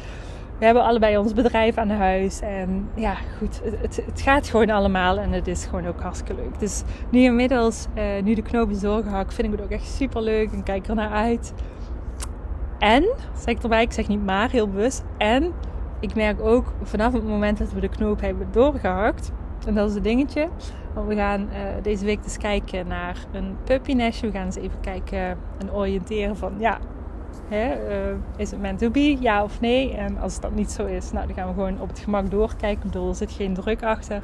We 0.60 0.66
hebben 0.66 0.84
allebei 0.84 1.18
ons 1.18 1.34
bedrijf 1.34 1.78
aan 1.78 1.90
huis. 1.90 2.40
En 2.40 2.90
ja, 2.96 3.16
goed, 3.38 3.62
het, 3.82 4.04
het, 4.06 4.22
gaat 4.22 4.50
gewoon 4.50 4.70
allemaal. 4.70 5.18
En 5.18 5.32
het 5.32 5.48
is 5.48 5.66
gewoon 5.66 5.88
ook 5.88 6.02
hartstikke 6.02 6.36
leuk. 6.36 6.60
Dus 6.60 6.84
nu 7.10 7.20
inmiddels, 7.20 7.88
uh, 7.96 8.04
nu 8.24 8.34
de 8.34 8.42
knoop 8.42 8.70
is 8.70 8.80
doorgehakt, 8.80 9.34
vind 9.34 9.48
ik 9.48 9.54
het 9.54 9.64
ook 9.64 9.72
echt 9.72 9.88
super 9.88 10.22
leuk. 10.22 10.52
En 10.52 10.64
kijk 10.64 10.88
er 10.88 10.96
naar 10.96 11.12
uit. 11.12 11.54
En, 12.86 13.04
zeg 13.36 13.56
ik 13.56 13.64
erbij, 13.64 13.82
ik 13.82 13.92
zeg 13.92 14.08
niet 14.08 14.26
maar, 14.26 14.50
heel 14.50 14.70
bewust. 14.70 15.04
En 15.18 15.54
ik 16.00 16.16
merk 16.16 16.42
ook 16.42 16.74
vanaf 16.84 17.14
het 17.14 17.28
moment 17.28 17.58
dat 17.58 17.72
we 17.72 17.80
de 17.80 17.90
knoop 17.90 18.22
hebben 18.22 18.48
doorgehakt. 18.52 19.32
En 19.66 19.76
dat 19.76 19.90
is 19.90 19.96
het 19.96 20.04
dingetje. 20.04 20.48
Want 20.94 21.08
we 21.08 21.16
gaan 21.16 21.42
uh, 21.42 21.58
deze 21.82 22.06
week 22.06 22.24
dus 22.24 22.38
kijken 22.38 22.88
naar 22.88 23.18
een 23.32 23.58
puppynestje. 23.64 24.28
We 24.28 24.34
gaan 24.34 24.46
eens 24.46 24.56
even 24.56 24.80
kijken 24.80 25.38
en 25.58 25.74
oriënteren 25.74 26.38
van 26.38 26.54
ja, 26.58 26.78
hè, 27.48 27.90
uh, 27.90 28.16
is 28.38 28.52
het 28.52 28.62
meant 28.62 28.80
to 28.80 28.90
be? 28.90 29.18
Ja 29.20 29.44
of 29.44 29.62
nee? 29.62 29.94
En 29.96 30.18
als 30.18 30.40
dat 30.40 30.56
niet 30.56 30.72
zo 30.72 30.86
is, 30.86 31.12
nou, 31.12 31.28
dan 31.28 31.36
gaan 31.36 31.48
we 31.48 31.54
gewoon 31.54 31.82
op 31.82 31.88
het 31.88 32.00
gemak 32.00 32.32
doorkijken. 32.32 32.70
Ik 32.70 32.92
bedoel, 32.92 33.10
er 33.10 33.16
zit 33.16 33.32
geen 33.32 33.54
druk 33.54 33.84
achter. 33.84 34.24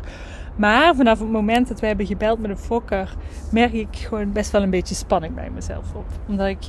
Maar 0.55 0.95
vanaf 0.95 1.19
het 1.19 1.31
moment 1.31 1.67
dat 1.67 1.79
we 1.79 1.87
hebben 1.87 2.05
gebeld 2.05 2.39
met 2.39 2.49
een 2.49 2.57
fokker, 2.57 3.15
merk 3.51 3.73
ik 3.73 3.95
gewoon 3.95 4.31
best 4.31 4.51
wel 4.51 4.63
een 4.63 4.69
beetje 4.69 4.95
spanning 4.95 5.35
bij 5.35 5.49
mezelf 5.49 5.93
op. 5.95 6.05
Omdat 6.27 6.47
ik 6.47 6.59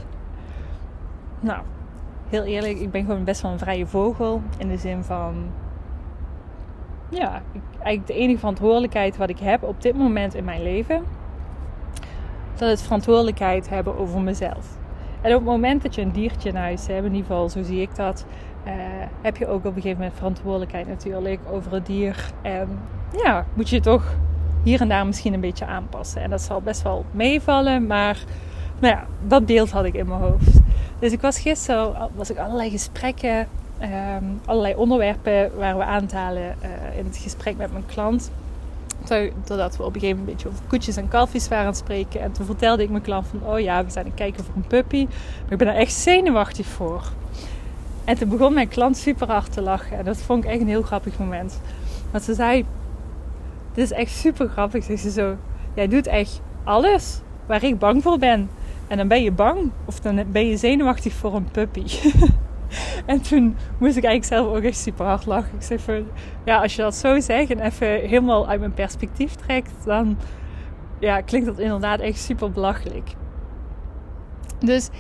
nou, 1.43 1.63
heel 2.33 2.45
eerlijk, 2.45 2.79
ik 2.79 2.91
ben 2.91 3.05
gewoon 3.05 3.25
best 3.25 3.43
wel 3.43 3.53
een 3.53 3.59
vrije 3.59 3.87
vogel. 3.87 4.43
In 4.59 4.69
de 4.69 4.77
zin 4.77 5.05
van, 5.05 5.35
ja, 7.09 7.43
eigenlijk 7.73 8.07
de 8.07 8.15
enige 8.15 8.39
verantwoordelijkheid 8.39 9.17
wat 9.17 9.29
ik 9.29 9.39
heb 9.39 9.63
op 9.63 9.83
dit 9.83 9.97
moment 9.97 10.35
in 10.35 10.45
mijn 10.45 10.63
leven, 10.63 11.05
dat 12.57 12.71
is 12.71 12.83
verantwoordelijkheid 12.83 13.69
hebben 13.69 13.99
over 13.99 14.21
mezelf. 14.21 14.79
En 15.21 15.31
op 15.31 15.41
het 15.41 15.51
moment 15.51 15.83
dat 15.83 15.95
je 15.95 16.03
een 16.03 16.13
diertje 16.13 16.49
in 16.49 16.57
huis 16.57 16.87
hebt, 16.87 17.05
in 17.05 17.15
ieder 17.15 17.27
geval 17.27 17.49
zo 17.49 17.63
zie 17.63 17.81
ik 17.81 17.95
dat, 17.95 18.27
uh, 18.67 18.73
heb 19.21 19.37
je 19.37 19.47
ook 19.47 19.65
op 19.65 19.65
een 19.65 19.73
gegeven 19.83 19.99
moment 19.99 20.17
verantwoordelijkheid 20.17 20.89
natuurlijk 20.89 21.41
over 21.51 21.73
het 21.73 21.87
dier. 21.87 22.31
En 22.43 22.79
ja, 23.25 23.47
moet 23.55 23.69
je 23.69 23.81
toch 23.81 24.15
hier 24.63 24.81
en 24.81 24.89
daar 24.89 25.07
misschien 25.07 25.35
een 25.35 25.41
beetje 25.41 25.67
aanpassen. 25.67 26.23
En 26.23 26.31
dat 26.31 26.41
zal 26.41 26.61
best 26.61 26.83
wel 26.83 27.05
meevallen, 27.11 27.87
maar 27.87 28.25
nou 28.79 28.95
ja, 28.95 29.07
dat 29.27 29.47
beeld 29.47 29.71
had 29.71 29.85
ik 29.85 29.95
in 29.95 30.07
mijn 30.09 30.21
hoofd. 30.21 30.52
Dus 30.99 31.13
ik 31.13 31.21
was 31.21 31.39
gisteren, 31.39 32.11
was 32.15 32.31
ik 32.31 32.39
allerlei 32.39 32.71
gesprekken, 32.71 33.49
ehm, 33.79 34.25
allerlei 34.45 34.75
onderwerpen 34.75 35.51
waar 35.57 35.77
we 35.77 35.85
aanhalen 35.85 36.57
uh, 36.63 36.99
in 36.99 37.05
het 37.05 37.17
gesprek 37.17 37.57
met 37.57 37.73
mijn 37.73 37.87
klant. 37.87 38.31
Doordat 39.45 39.77
we 39.77 39.83
op 39.83 39.95
een 39.95 40.01
gegeven 40.01 40.19
moment 40.19 40.19
een 40.19 40.25
beetje 40.25 40.49
over 40.49 40.65
koetjes 40.67 40.97
en 40.97 41.09
kalfjes 41.09 41.49
waren 41.49 41.65
aan 41.65 41.71
het 41.71 41.81
spreken. 41.81 42.21
En 42.21 42.33
toen 42.33 42.47
vertelde 42.47 42.83
ik 42.83 42.91
mijn 42.91 43.03
klant 43.03 43.27
van, 43.27 43.43
oh 43.43 43.61
ja, 43.61 43.85
we 43.85 43.91
zijn 43.91 44.05
aan 44.05 44.11
het 44.11 44.21
kijken 44.21 44.45
voor 44.45 44.55
een 44.57 44.67
puppy. 44.67 45.05
Maar 45.43 45.53
ik 45.53 45.59
ben 45.59 45.69
er 45.69 45.75
echt 45.75 45.95
zenuwachtig 45.95 46.67
voor. 46.67 47.03
En 48.05 48.19
toen 48.19 48.29
begon 48.29 48.53
mijn 48.53 48.69
klant 48.69 48.97
super 48.97 49.31
hard 49.31 49.53
te 49.53 49.63
lachen. 49.63 49.99
En 49.99 50.05
dat 50.05 50.17
vond 50.17 50.45
ik 50.45 50.51
echt 50.51 50.61
een 50.61 50.69
heel 50.69 50.83
grappig 50.83 51.19
moment. 51.19 51.61
Want 52.11 52.25
ze 52.25 52.35
zei, 52.35 52.65
dit 53.75 53.85
is 53.85 53.93
echt 53.93 54.11
super 54.11 54.49
grappig. 54.49 54.85
Zegt 54.85 55.03
ze 55.03 55.11
zo, 55.11 55.37
jij 55.75 55.89
doet 55.89 56.07
echt 56.07 56.41
alles 56.65 57.21
waar 57.47 57.65
ik 57.65 57.79
bang 57.79 58.03
voor 58.03 58.19
ben. 58.19 58.51
En 58.93 58.99
dan 58.99 59.09
ben 59.09 59.23
je 59.23 59.33
bang 59.33 59.71
of 59.85 60.01
dan 60.01 60.25
ben 60.33 60.49
je 60.49 60.57
zenuwachtig 60.57 61.13
voor 61.13 61.35
een 61.35 61.51
puppy. 61.51 61.85
en 63.07 63.23
toen 63.23 63.57
moest 63.79 63.97
ik 63.97 64.05
eigenlijk 64.05 64.25
zelf 64.25 64.57
ook 64.57 64.63
echt 64.63 64.79
super 64.79 65.07
hard 65.07 65.27
lachen. 65.27 65.55
Ik 65.55 65.63
zeg 65.63 65.81
van, 65.81 66.07
ja, 66.45 66.63
als 66.63 66.75
je 66.77 66.83
dat 66.83 66.95
zo 66.95 67.21
zegt 67.21 67.51
en 67.51 67.61
even 67.61 67.87
helemaal 67.87 68.49
uit 68.49 68.61
mijn 68.61 68.75
perspectief 68.75 69.35
trekt, 69.35 69.85
dan 69.85 70.19
ja, 70.99 71.21
klinkt 71.21 71.47
dat 71.47 71.59
inderdaad 71.59 72.01
echt 72.01 72.19
super 72.19 72.51
belachelijk. 72.51 73.15
Dus 74.59 74.91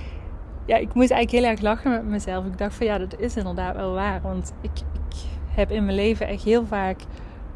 ja, 0.66 0.76
ik 0.76 0.94
moest 0.94 1.10
eigenlijk 1.10 1.44
heel 1.44 1.52
erg 1.52 1.60
lachen 1.60 1.90
met 1.90 2.04
mezelf. 2.04 2.46
Ik 2.46 2.58
dacht 2.58 2.74
van 2.74 2.86
ja, 2.86 2.98
dat 2.98 3.18
is 3.18 3.36
inderdaad 3.36 3.76
wel 3.76 3.92
waar. 3.92 4.20
Want 4.22 4.52
ik, 4.60 4.78
ik 5.08 5.16
heb 5.48 5.70
in 5.70 5.84
mijn 5.84 5.96
leven 5.96 6.26
echt 6.26 6.44
heel 6.44 6.66
vaak 6.66 7.00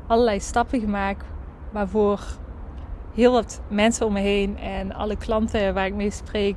allerlei 0.06 0.40
stappen 0.40 0.80
gemaakt 0.80 1.24
waarvoor 1.70 2.20
heel 3.16 3.32
wat 3.32 3.60
mensen 3.68 4.06
om 4.06 4.12
me 4.12 4.20
heen 4.20 4.58
en 4.58 4.94
alle 4.94 5.16
klanten 5.16 5.74
waar 5.74 5.86
ik 5.86 5.94
mee 5.94 6.10
spreek 6.10 6.56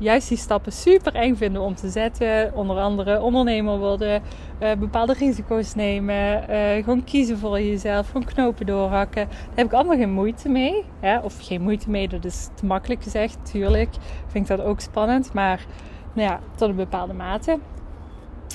juist 0.00 0.28
die 0.28 0.38
stappen 0.38 0.72
super 0.72 1.14
eng 1.14 1.34
vinden 1.34 1.62
om 1.62 1.74
te 1.74 1.88
zetten. 1.88 2.54
Onder 2.54 2.76
andere 2.78 3.20
ondernemer 3.20 3.78
worden, 3.78 4.22
uh, 4.62 4.72
bepaalde 4.72 5.12
risico's 5.12 5.74
nemen, 5.74 6.50
uh, 6.50 6.84
gewoon 6.84 7.04
kiezen 7.04 7.38
voor 7.38 7.60
jezelf, 7.60 8.06
gewoon 8.06 8.24
knopen 8.24 8.66
doorhakken. 8.66 9.28
Daar 9.28 9.48
heb 9.54 9.66
ik 9.66 9.72
allemaal 9.72 9.96
geen 9.96 10.12
moeite 10.12 10.48
mee. 10.48 10.84
Hè? 11.00 11.18
Of 11.18 11.34
geen 11.40 11.62
moeite 11.62 11.90
mee, 11.90 12.08
dat 12.08 12.24
is 12.24 12.48
te 12.54 12.66
makkelijk 12.66 13.02
gezegd, 13.02 13.38
tuurlijk. 13.50 13.94
Vind 14.26 14.50
ik 14.50 14.56
dat 14.56 14.66
ook 14.66 14.80
spannend, 14.80 15.32
maar 15.32 15.64
nou 16.12 16.28
ja, 16.28 16.40
tot 16.54 16.68
een 16.68 16.76
bepaalde 16.76 17.12
mate. 17.12 17.58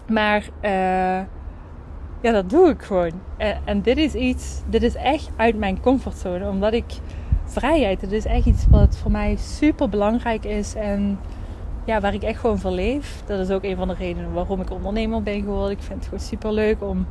Maar 0.07 0.49
uh, 0.61 0.69
ja, 2.21 2.31
dat 2.31 2.49
doe 2.49 2.69
ik 2.69 2.81
gewoon. 2.81 3.11
En 3.65 3.81
dit 3.81 3.97
is 3.97 4.13
iets, 4.13 4.61
dit 4.69 4.83
is 4.83 4.95
echt 4.95 5.29
uit 5.35 5.57
mijn 5.57 5.81
comfortzone, 5.81 6.49
omdat 6.49 6.73
ik 6.73 6.85
vrijheid. 7.45 8.01
Het 8.01 8.11
is 8.11 8.25
echt 8.25 8.45
iets 8.45 8.65
wat 8.69 8.97
voor 8.97 9.11
mij 9.11 9.35
super 9.35 9.89
belangrijk 9.89 10.45
is 10.45 10.75
en 10.75 11.19
ja, 11.85 12.01
waar 12.01 12.13
ik 12.13 12.23
echt 12.23 12.39
gewoon 12.39 12.59
voor 12.59 12.71
leef. 12.71 13.21
Dat 13.25 13.39
is 13.39 13.49
ook 13.49 13.63
een 13.63 13.75
van 13.75 13.87
de 13.87 13.93
redenen 13.93 14.33
waarom 14.33 14.61
ik 14.61 14.71
ondernemer 14.71 15.23
ben 15.23 15.41
geworden. 15.41 15.71
Ik 15.71 15.81
vind 15.81 15.99
het 15.99 16.03
gewoon 16.03 16.19
super 16.19 16.53
leuk 16.53 16.81
om 16.83 17.07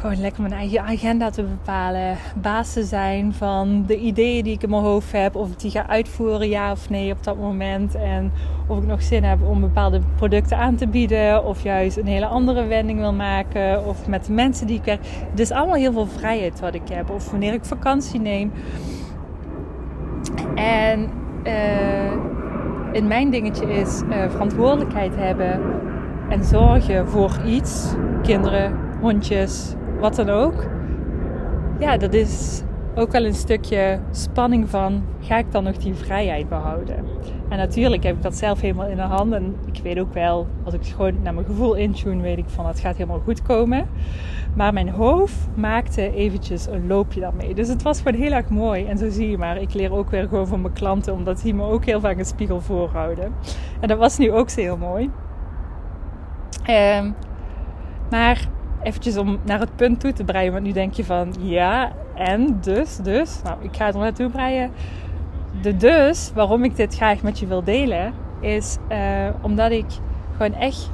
gewoon 0.00 0.20
lekker 0.20 0.42
mijn 0.42 0.54
eigen 0.54 0.80
agenda 0.80 1.30
te 1.30 1.42
bepalen. 1.42 2.16
Baas 2.42 2.72
te 2.72 2.84
zijn 2.84 3.34
van 3.34 3.84
de 3.86 3.98
ideeën 3.98 4.44
die 4.44 4.52
ik 4.52 4.62
in 4.62 4.70
mijn 4.70 4.82
hoofd 4.82 5.12
heb. 5.12 5.34
Of 5.34 5.50
ik 5.50 5.58
die 5.58 5.70
ga 5.70 5.86
uitvoeren, 5.86 6.48
ja 6.48 6.72
of 6.72 6.90
nee, 6.90 7.12
op 7.12 7.24
dat 7.24 7.36
moment. 7.36 7.94
En 7.94 8.32
of 8.66 8.78
ik 8.78 8.86
nog 8.86 9.02
zin 9.02 9.24
heb 9.24 9.38
om 9.42 9.60
bepaalde 9.60 10.00
producten 10.16 10.56
aan 10.56 10.74
te 10.76 10.86
bieden. 10.86 11.44
Of 11.44 11.62
juist 11.62 11.96
een 11.96 12.06
hele 12.06 12.26
andere 12.26 12.66
wending 12.66 12.98
wil 12.98 13.12
maken. 13.12 13.86
Of 13.86 14.06
met 14.06 14.24
de 14.24 14.32
mensen 14.32 14.66
die 14.66 14.78
ik 14.78 14.84
werk. 14.84 15.00
Het 15.30 15.40
is 15.40 15.50
allemaal 15.50 15.74
heel 15.74 15.92
veel 15.92 16.06
vrijheid 16.06 16.60
wat 16.60 16.74
ik 16.74 16.88
heb. 16.88 17.10
Of 17.10 17.30
wanneer 17.30 17.52
ik 17.52 17.64
vakantie 17.64 18.20
neem. 18.20 18.52
En 20.54 21.10
uh, 21.44 22.12
in 22.92 23.06
mijn 23.06 23.30
dingetje 23.30 23.72
is 23.72 24.02
uh, 24.02 24.30
verantwoordelijkheid 24.30 25.16
hebben. 25.16 25.60
En 26.28 26.44
zorgen 26.44 27.08
voor 27.08 27.38
iets. 27.46 27.94
Kinderen, 28.22 28.74
hondjes, 29.00 29.74
wat 30.00 30.16
dan 30.16 30.28
ook. 30.28 30.64
Ja, 31.78 31.96
dat 31.96 32.14
is 32.14 32.62
ook 32.94 33.12
wel 33.12 33.24
een 33.24 33.34
stukje 33.34 33.98
spanning 34.10 34.70
van, 34.70 35.02
ga 35.20 35.36
ik 35.36 35.52
dan 35.52 35.64
nog 35.64 35.76
die 35.76 35.94
vrijheid 35.94 36.48
behouden? 36.48 36.96
En 37.48 37.58
natuurlijk 37.58 38.02
heb 38.02 38.16
ik 38.16 38.22
dat 38.22 38.36
zelf 38.36 38.60
helemaal 38.60 38.86
in 38.86 38.96
de 38.96 39.02
hand. 39.02 39.32
En 39.32 39.56
ik 39.72 39.82
weet 39.82 39.98
ook 39.98 40.14
wel, 40.14 40.46
als 40.64 40.74
ik 40.74 40.86
gewoon 40.86 41.22
naar 41.22 41.34
mijn 41.34 41.46
gevoel 41.46 41.74
intune, 41.74 42.22
weet 42.22 42.38
ik 42.38 42.48
van, 42.48 42.66
het 42.66 42.80
gaat 42.80 42.96
helemaal 42.96 43.20
goed 43.24 43.42
komen. 43.42 43.88
Maar 44.54 44.72
mijn 44.72 44.88
hoofd 44.88 45.48
maakte 45.54 46.14
eventjes 46.14 46.66
een 46.66 46.86
loopje 46.86 47.20
daarmee. 47.20 47.54
Dus 47.54 47.68
het 47.68 47.82
was 47.82 48.00
gewoon 48.00 48.20
heel 48.20 48.32
erg 48.32 48.48
mooi. 48.48 48.84
En 48.84 48.98
zo 48.98 49.10
zie 49.10 49.30
je 49.30 49.38
maar, 49.38 49.56
ik 49.56 49.74
leer 49.74 49.92
ook 49.92 50.10
weer 50.10 50.28
gewoon 50.28 50.46
van 50.46 50.60
mijn 50.60 50.72
klanten, 50.72 51.14
omdat 51.14 51.42
die 51.42 51.54
me 51.54 51.64
ook 51.64 51.84
heel 51.84 52.00
vaak 52.00 52.18
een 52.18 52.24
spiegel 52.24 52.60
voorhouden. 52.60 53.32
En 53.80 53.88
dat 53.88 53.98
was 53.98 54.18
nu 54.18 54.32
ook 54.32 54.50
heel 54.50 54.76
mooi. 54.76 55.10
Um, 56.70 57.14
maar 58.10 58.48
eventjes 58.82 59.16
om 59.16 59.38
naar 59.44 59.60
het 59.60 59.76
punt 59.76 60.00
toe 60.00 60.12
te 60.12 60.24
breien. 60.24 60.52
Want 60.52 60.64
nu 60.64 60.72
denk 60.72 60.94
je 60.94 61.04
van 61.04 61.34
ja, 61.40 61.92
en 62.14 62.58
dus, 62.60 62.96
dus. 62.96 63.40
Nou, 63.42 63.56
ik 63.60 63.76
ga 63.76 63.86
er 63.86 63.98
naartoe 63.98 64.30
breien. 64.30 64.70
De 65.62 65.76
dus, 65.76 66.30
waarom 66.34 66.64
ik 66.64 66.76
dit 66.76 66.94
graag 66.94 67.22
met 67.22 67.38
je 67.38 67.46
wil 67.46 67.64
delen, 67.64 68.12
is 68.40 68.76
uh, 68.92 68.98
omdat 69.40 69.70
ik 69.70 69.86
gewoon 70.36 70.54
echt 70.54 70.90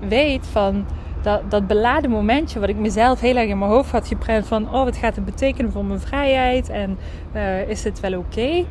weet 0.00 0.46
van 0.46 0.86
dat, 1.22 1.50
dat 1.50 1.66
beladen 1.66 2.10
momentje 2.10 2.60
wat 2.60 2.68
ik 2.68 2.76
mezelf 2.76 3.20
heel 3.20 3.36
erg 3.36 3.48
in 3.48 3.58
mijn 3.58 3.70
hoofd 3.70 3.90
had 3.90 4.08
geprent 4.08 4.46
van 4.46 4.74
oh, 4.74 4.84
wat 4.84 4.96
gaat 4.96 5.16
het 5.16 5.24
betekenen 5.24 5.72
voor 5.72 5.84
mijn 5.84 6.00
vrijheid 6.00 6.68
en 6.68 6.98
uh, 7.34 7.68
is 7.68 7.82
dit 7.82 8.00
wel 8.00 8.18
oké? 8.18 8.64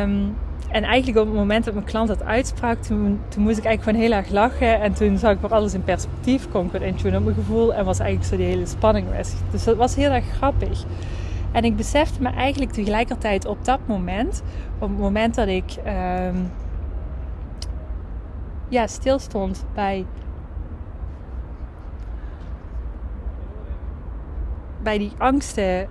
Um, 0.00 0.36
en 0.76 0.84
eigenlijk 0.84 1.18
op 1.18 1.26
het 1.26 1.36
moment 1.36 1.64
dat 1.64 1.74
mijn 1.74 1.86
klant 1.86 2.08
dat 2.08 2.22
uitsprak, 2.22 2.82
toen, 2.82 3.20
moest 3.36 3.58
ik 3.58 3.64
eigenlijk 3.64 3.82
gewoon 3.82 4.00
heel 4.00 4.12
erg 4.12 4.30
lachen. 4.30 4.80
En 4.80 4.92
toen 4.92 5.18
zag 5.18 5.32
ik 5.32 5.40
weer 5.40 5.54
alles 5.54 5.74
in 5.74 5.84
perspectief, 5.84 6.48
kon 6.50 6.66
ik 6.66 6.72
weer 6.72 6.82
intune 6.82 7.16
op 7.16 7.24
mijn 7.24 7.36
gevoel. 7.36 7.74
En 7.74 7.84
was 7.84 7.98
eigenlijk 7.98 8.30
zo 8.30 8.36
die 8.36 8.46
hele 8.46 8.66
spanning 8.66 9.08
weg. 9.10 9.28
Dus 9.50 9.64
dat 9.64 9.76
was 9.76 9.94
heel 9.94 10.10
erg 10.10 10.24
grappig. 10.24 10.84
En 11.52 11.64
ik 11.64 11.76
besefte 11.76 12.22
me 12.22 12.28
eigenlijk 12.28 12.72
tegelijkertijd 12.72 13.46
op 13.46 13.64
dat 13.64 13.78
moment, 13.86 14.42
op 14.78 14.88
het 14.88 14.98
moment 14.98 15.34
dat 15.34 15.48
ik 15.48 15.76
um, 15.86 16.50
ja, 18.68 18.86
stilstond 18.86 19.64
bij, 19.74 20.06
bij 24.82 24.98
die 24.98 25.12
angsten 25.18 25.80
uh, 25.82 25.88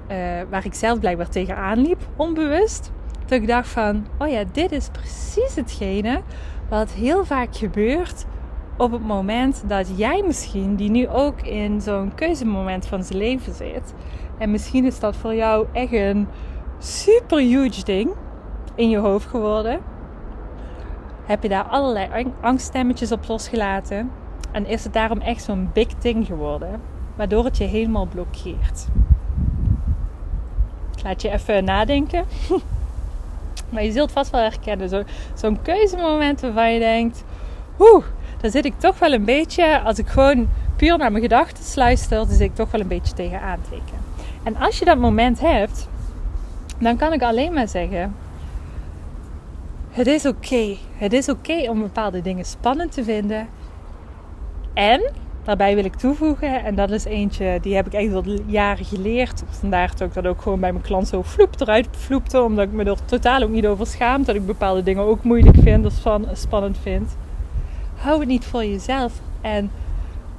waar 0.49 0.65
ik 0.65 0.73
zelf 0.73 0.99
blijkbaar 0.99 1.29
tegenaan 1.29 1.79
liep, 1.79 2.07
onbewust. 2.15 2.91
Dat 3.25 3.41
ik 3.41 3.47
dacht 3.47 3.67
van, 3.67 4.05
oh 4.19 4.27
ja, 4.27 4.43
dit 4.51 4.71
is 4.71 4.89
precies 4.89 5.55
hetgene 5.55 6.21
wat 6.69 6.91
heel 6.91 7.25
vaak 7.25 7.55
gebeurt 7.55 8.25
op 8.77 8.91
het 8.91 9.05
moment 9.05 9.63
dat 9.67 9.97
jij 9.97 10.23
misschien, 10.25 10.75
die 10.75 10.89
nu 10.89 11.09
ook 11.09 11.41
in 11.41 11.81
zo'n 11.81 12.15
keuzemoment 12.15 12.85
van 12.85 13.03
zijn 13.03 13.19
leven 13.19 13.53
zit. 13.53 13.93
En 14.37 14.51
misschien 14.51 14.85
is 14.85 14.99
dat 14.99 15.15
voor 15.15 15.35
jou 15.35 15.67
echt 15.73 15.93
een 15.93 16.27
super 16.79 17.39
huge 17.39 17.83
ding 17.83 18.09
in 18.75 18.89
je 18.89 18.97
hoofd 18.97 19.27
geworden. 19.27 19.79
Heb 21.25 21.43
je 21.43 21.49
daar 21.49 21.63
allerlei 21.63 22.33
angststemmetjes 22.41 23.11
op 23.11 23.27
losgelaten. 23.27 24.11
En 24.51 24.65
is 24.65 24.83
het 24.83 24.93
daarom 24.93 25.19
echt 25.19 25.43
zo'n 25.43 25.69
big 25.73 25.87
thing 25.87 26.25
geworden. 26.25 26.81
Waardoor 27.15 27.45
het 27.45 27.57
je 27.57 27.63
helemaal 27.63 28.05
blokkeert. 28.05 28.87
Laat 31.03 31.21
je 31.21 31.31
even 31.31 31.63
nadenken. 31.63 32.25
Maar 33.69 33.83
je 33.83 33.91
zult 33.91 34.11
vast 34.11 34.31
wel 34.31 34.41
herkennen. 34.41 34.89
Zo, 34.89 35.03
zo'n 35.33 35.61
keuzemoment 35.61 36.41
waarvan 36.41 36.73
je 36.73 36.79
denkt... 36.79 37.23
Oeh, 37.79 38.05
daar 38.41 38.51
zit 38.51 38.65
ik 38.65 38.79
toch 38.79 38.99
wel 38.99 39.13
een 39.13 39.25
beetje... 39.25 39.79
Als 39.79 39.97
ik 39.97 40.07
gewoon 40.07 40.47
puur 40.75 40.97
naar 40.97 41.11
mijn 41.11 41.23
gedachten 41.23 41.63
luister... 41.75 42.17
Dan 42.17 42.27
zit 42.27 42.39
ik 42.39 42.55
toch 42.55 42.71
wel 42.71 42.81
een 42.81 42.87
beetje 42.87 43.13
tegen 43.13 43.41
aantrekken. 43.41 43.97
En 44.43 44.55
als 44.57 44.79
je 44.79 44.85
dat 44.85 44.97
moment 44.97 45.39
hebt... 45.39 45.87
Dan 46.79 46.97
kan 46.97 47.13
ik 47.13 47.23
alleen 47.23 47.53
maar 47.53 47.67
zeggen... 47.67 48.15
Het 49.89 50.07
is 50.07 50.25
oké. 50.25 50.75
Het 50.95 51.13
is 51.13 51.29
oké 51.29 51.69
om 51.69 51.81
bepaalde 51.81 52.21
dingen 52.21 52.45
spannend 52.45 52.91
te 52.91 53.03
vinden. 53.03 53.47
En 54.73 55.11
Daarbij 55.45 55.75
wil 55.75 55.85
ik 55.85 55.95
toevoegen, 55.95 56.63
en 56.63 56.75
dat 56.75 56.91
is 56.91 57.05
eentje 57.05 57.57
die 57.61 57.75
heb 57.75 57.85
ik 57.85 57.93
echt 57.93 58.13
al 58.13 58.23
jaren 58.45 58.85
geleerd. 58.85 59.43
Vandaar 59.49 59.91
dat 59.97 60.07
ik 60.07 60.13
dat 60.13 60.25
ook 60.25 60.41
gewoon 60.41 60.59
bij 60.59 60.71
mijn 60.71 60.83
klant 60.83 61.07
zo 61.07 61.21
vloep 61.21 61.59
eruit 61.59 61.87
vloepte. 61.91 62.41
Omdat 62.41 62.65
ik 62.65 62.71
me 62.71 62.83
er 62.83 63.05
totaal 63.05 63.41
ook 63.41 63.49
niet 63.49 63.67
over 63.67 63.87
schaam. 63.87 64.23
Dat 64.23 64.35
ik 64.35 64.45
bepaalde 64.45 64.83
dingen 64.83 65.03
ook 65.03 65.23
moeilijk 65.23 65.57
vind 65.61 65.85
of 65.85 65.93
spannend 66.33 66.77
vind. 66.81 67.15
Hou 67.95 68.19
het 68.19 68.27
niet 68.27 68.45
voor 68.45 68.65
jezelf. 68.65 69.13
En 69.41 69.71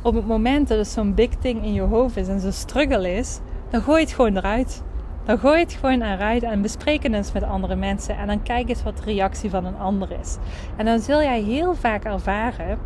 op 0.02 0.14
het 0.14 0.26
moment 0.26 0.68
dat 0.68 0.78
het 0.78 0.88
zo'n 0.88 1.14
big 1.14 1.30
thing 1.40 1.64
in 1.64 1.72
je 1.72 1.80
hoofd 1.80 2.16
is 2.16 2.28
en 2.28 2.40
zo'n 2.40 2.52
struggle 2.52 3.14
is, 3.14 3.40
dan 3.70 3.80
gooi 3.80 4.02
het 4.02 4.12
gewoon 4.12 4.36
eruit. 4.36 4.82
Dan 5.25 5.38
gooi 5.38 5.60
het 5.60 5.72
gewoon 5.72 6.02
eruit 6.02 6.42
en 6.42 6.62
bespreek 6.62 7.02
het 7.02 7.12
eens 7.12 7.32
met 7.32 7.42
andere 7.42 7.76
mensen. 7.76 8.16
En 8.16 8.26
dan 8.26 8.42
kijk 8.42 8.68
eens 8.68 8.82
wat 8.82 8.96
de 8.96 9.04
reactie 9.04 9.50
van 9.50 9.64
een 9.64 9.78
ander 9.78 10.08
is. 10.20 10.36
En 10.76 10.84
dan 10.84 10.98
zul 10.98 11.22
jij 11.22 11.40
heel 11.40 11.75
vaak 11.75 12.04
ervaren 12.04 12.78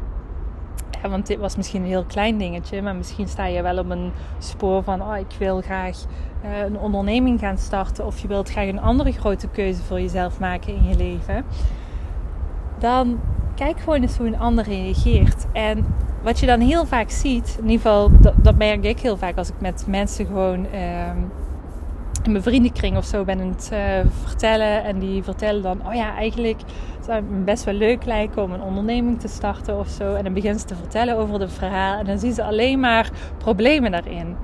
want 1.08 1.26
dit 1.26 1.38
was 1.38 1.56
misschien 1.56 1.82
een 1.82 1.88
heel 1.88 2.04
klein 2.04 2.38
dingetje, 2.38 2.82
maar 2.82 2.94
misschien 2.94 3.28
sta 3.28 3.46
je 3.46 3.62
wel 3.62 3.78
op 3.78 3.90
een 3.90 4.12
spoor 4.38 4.82
van: 4.82 5.02
oh, 5.02 5.16
ik 5.16 5.36
wil 5.38 5.60
graag 5.60 5.96
uh, 6.44 6.58
een 6.58 6.78
onderneming 6.78 7.40
gaan 7.40 7.58
starten, 7.58 8.06
of 8.06 8.18
je 8.18 8.28
wilt 8.28 8.50
graag 8.50 8.68
een 8.68 8.80
andere 8.80 9.12
grote 9.12 9.48
keuze 9.48 9.82
voor 9.82 10.00
jezelf 10.00 10.38
maken 10.38 10.74
in 10.74 10.84
je 10.88 10.96
leven. 10.96 11.44
dan 12.78 13.20
kijk 13.54 13.80
gewoon 13.80 14.02
eens 14.02 14.16
hoe 14.16 14.26
een 14.26 14.38
ander 14.38 14.64
reageert. 14.64 15.46
En 15.52 15.86
wat 16.22 16.38
je 16.38 16.46
dan 16.46 16.60
heel 16.60 16.86
vaak 16.86 17.10
ziet, 17.10 17.56
in 17.58 17.68
ieder 17.68 17.80
geval, 17.80 18.10
dat, 18.36 18.56
merk 18.56 18.84
ik 18.84 19.00
heel 19.00 19.16
vaak 19.16 19.36
als 19.36 19.48
ik 19.48 19.54
met 19.60 19.84
mensen 19.88 20.26
gewoon 20.26 20.66
ehm, 20.66 21.16
in 22.22 22.30
mijn 22.30 22.42
vriendenkring 22.42 22.96
of 22.96 23.04
zo 23.04 23.24
ben 23.24 23.40
aan 23.40 23.48
het 23.48 23.70
uh, 23.72 23.78
vertellen. 24.24 24.84
En 24.84 24.98
die 24.98 25.22
vertellen 25.22 25.62
dan, 25.62 25.86
oh 25.86 25.94
ja, 25.94 26.14
eigenlijk 26.16 26.60
zou 27.04 27.20
het 27.20 27.30
me 27.30 27.38
best 27.38 27.64
wel 27.64 27.74
leuk 27.74 28.04
lijken 28.04 28.42
om 28.42 28.52
een 28.52 28.62
onderneming 28.62 29.20
te 29.20 29.28
starten 29.28 29.78
of 29.78 29.88
zo. 29.88 30.14
En 30.14 30.24
dan 30.24 30.32
beginnen 30.32 30.60
ze 30.60 30.66
te 30.66 30.74
vertellen 30.74 31.16
over 31.16 31.40
het 31.40 31.52
verhaal. 31.52 31.98
En 31.98 32.04
dan 32.04 32.18
zien 32.18 32.32
ze 32.32 32.44
alleen 32.44 32.80
maar 32.80 33.10
problemen 33.38 33.90
daarin. 33.90 34.36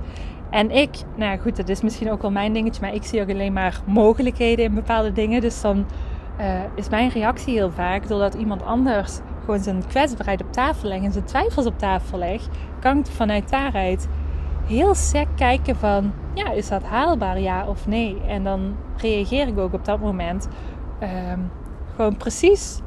En 0.49 0.71
ik, 0.71 0.89
nou 1.15 1.39
goed, 1.39 1.55
dat 1.55 1.69
is 1.69 1.81
misschien 1.81 2.11
ook 2.11 2.21
wel 2.21 2.31
mijn 2.31 2.53
dingetje, 2.53 2.81
maar 2.81 2.93
ik 2.93 3.03
zie 3.03 3.21
ook 3.21 3.29
alleen 3.29 3.53
maar 3.53 3.81
mogelijkheden 3.85 4.65
in 4.65 4.73
bepaalde 4.73 5.11
dingen. 5.11 5.41
Dus 5.41 5.61
dan 5.61 5.85
uh, 6.39 6.59
is 6.75 6.89
mijn 6.89 7.09
reactie 7.09 7.53
heel 7.53 7.71
vaak, 7.71 8.07
doordat 8.07 8.33
iemand 8.33 8.63
anders 8.63 9.19
gewoon 9.39 9.59
zijn 9.59 9.87
kwetsbaarheid 9.87 10.43
op 10.43 10.51
tafel 10.51 10.87
legt 10.87 11.03
en 11.03 11.11
zijn 11.11 11.25
twijfels 11.25 11.65
op 11.65 11.79
tafel 11.79 12.17
legt, 12.17 12.49
kan 12.79 12.97
ik 12.97 13.05
vanuit 13.05 13.49
daaruit 13.49 14.07
heel 14.65 14.95
sec 14.95 15.27
kijken 15.35 15.75
van, 15.75 16.13
ja, 16.33 16.51
is 16.51 16.67
dat 16.67 16.83
haalbaar, 16.83 17.39
ja 17.39 17.67
of 17.67 17.87
nee? 17.87 18.21
En 18.27 18.43
dan 18.43 18.75
reageer 18.97 19.47
ik 19.47 19.57
ook 19.57 19.73
op 19.73 19.85
dat 19.85 19.99
moment 19.99 20.47
um, 21.33 21.51
gewoon 21.97 22.17
precies 22.17 22.79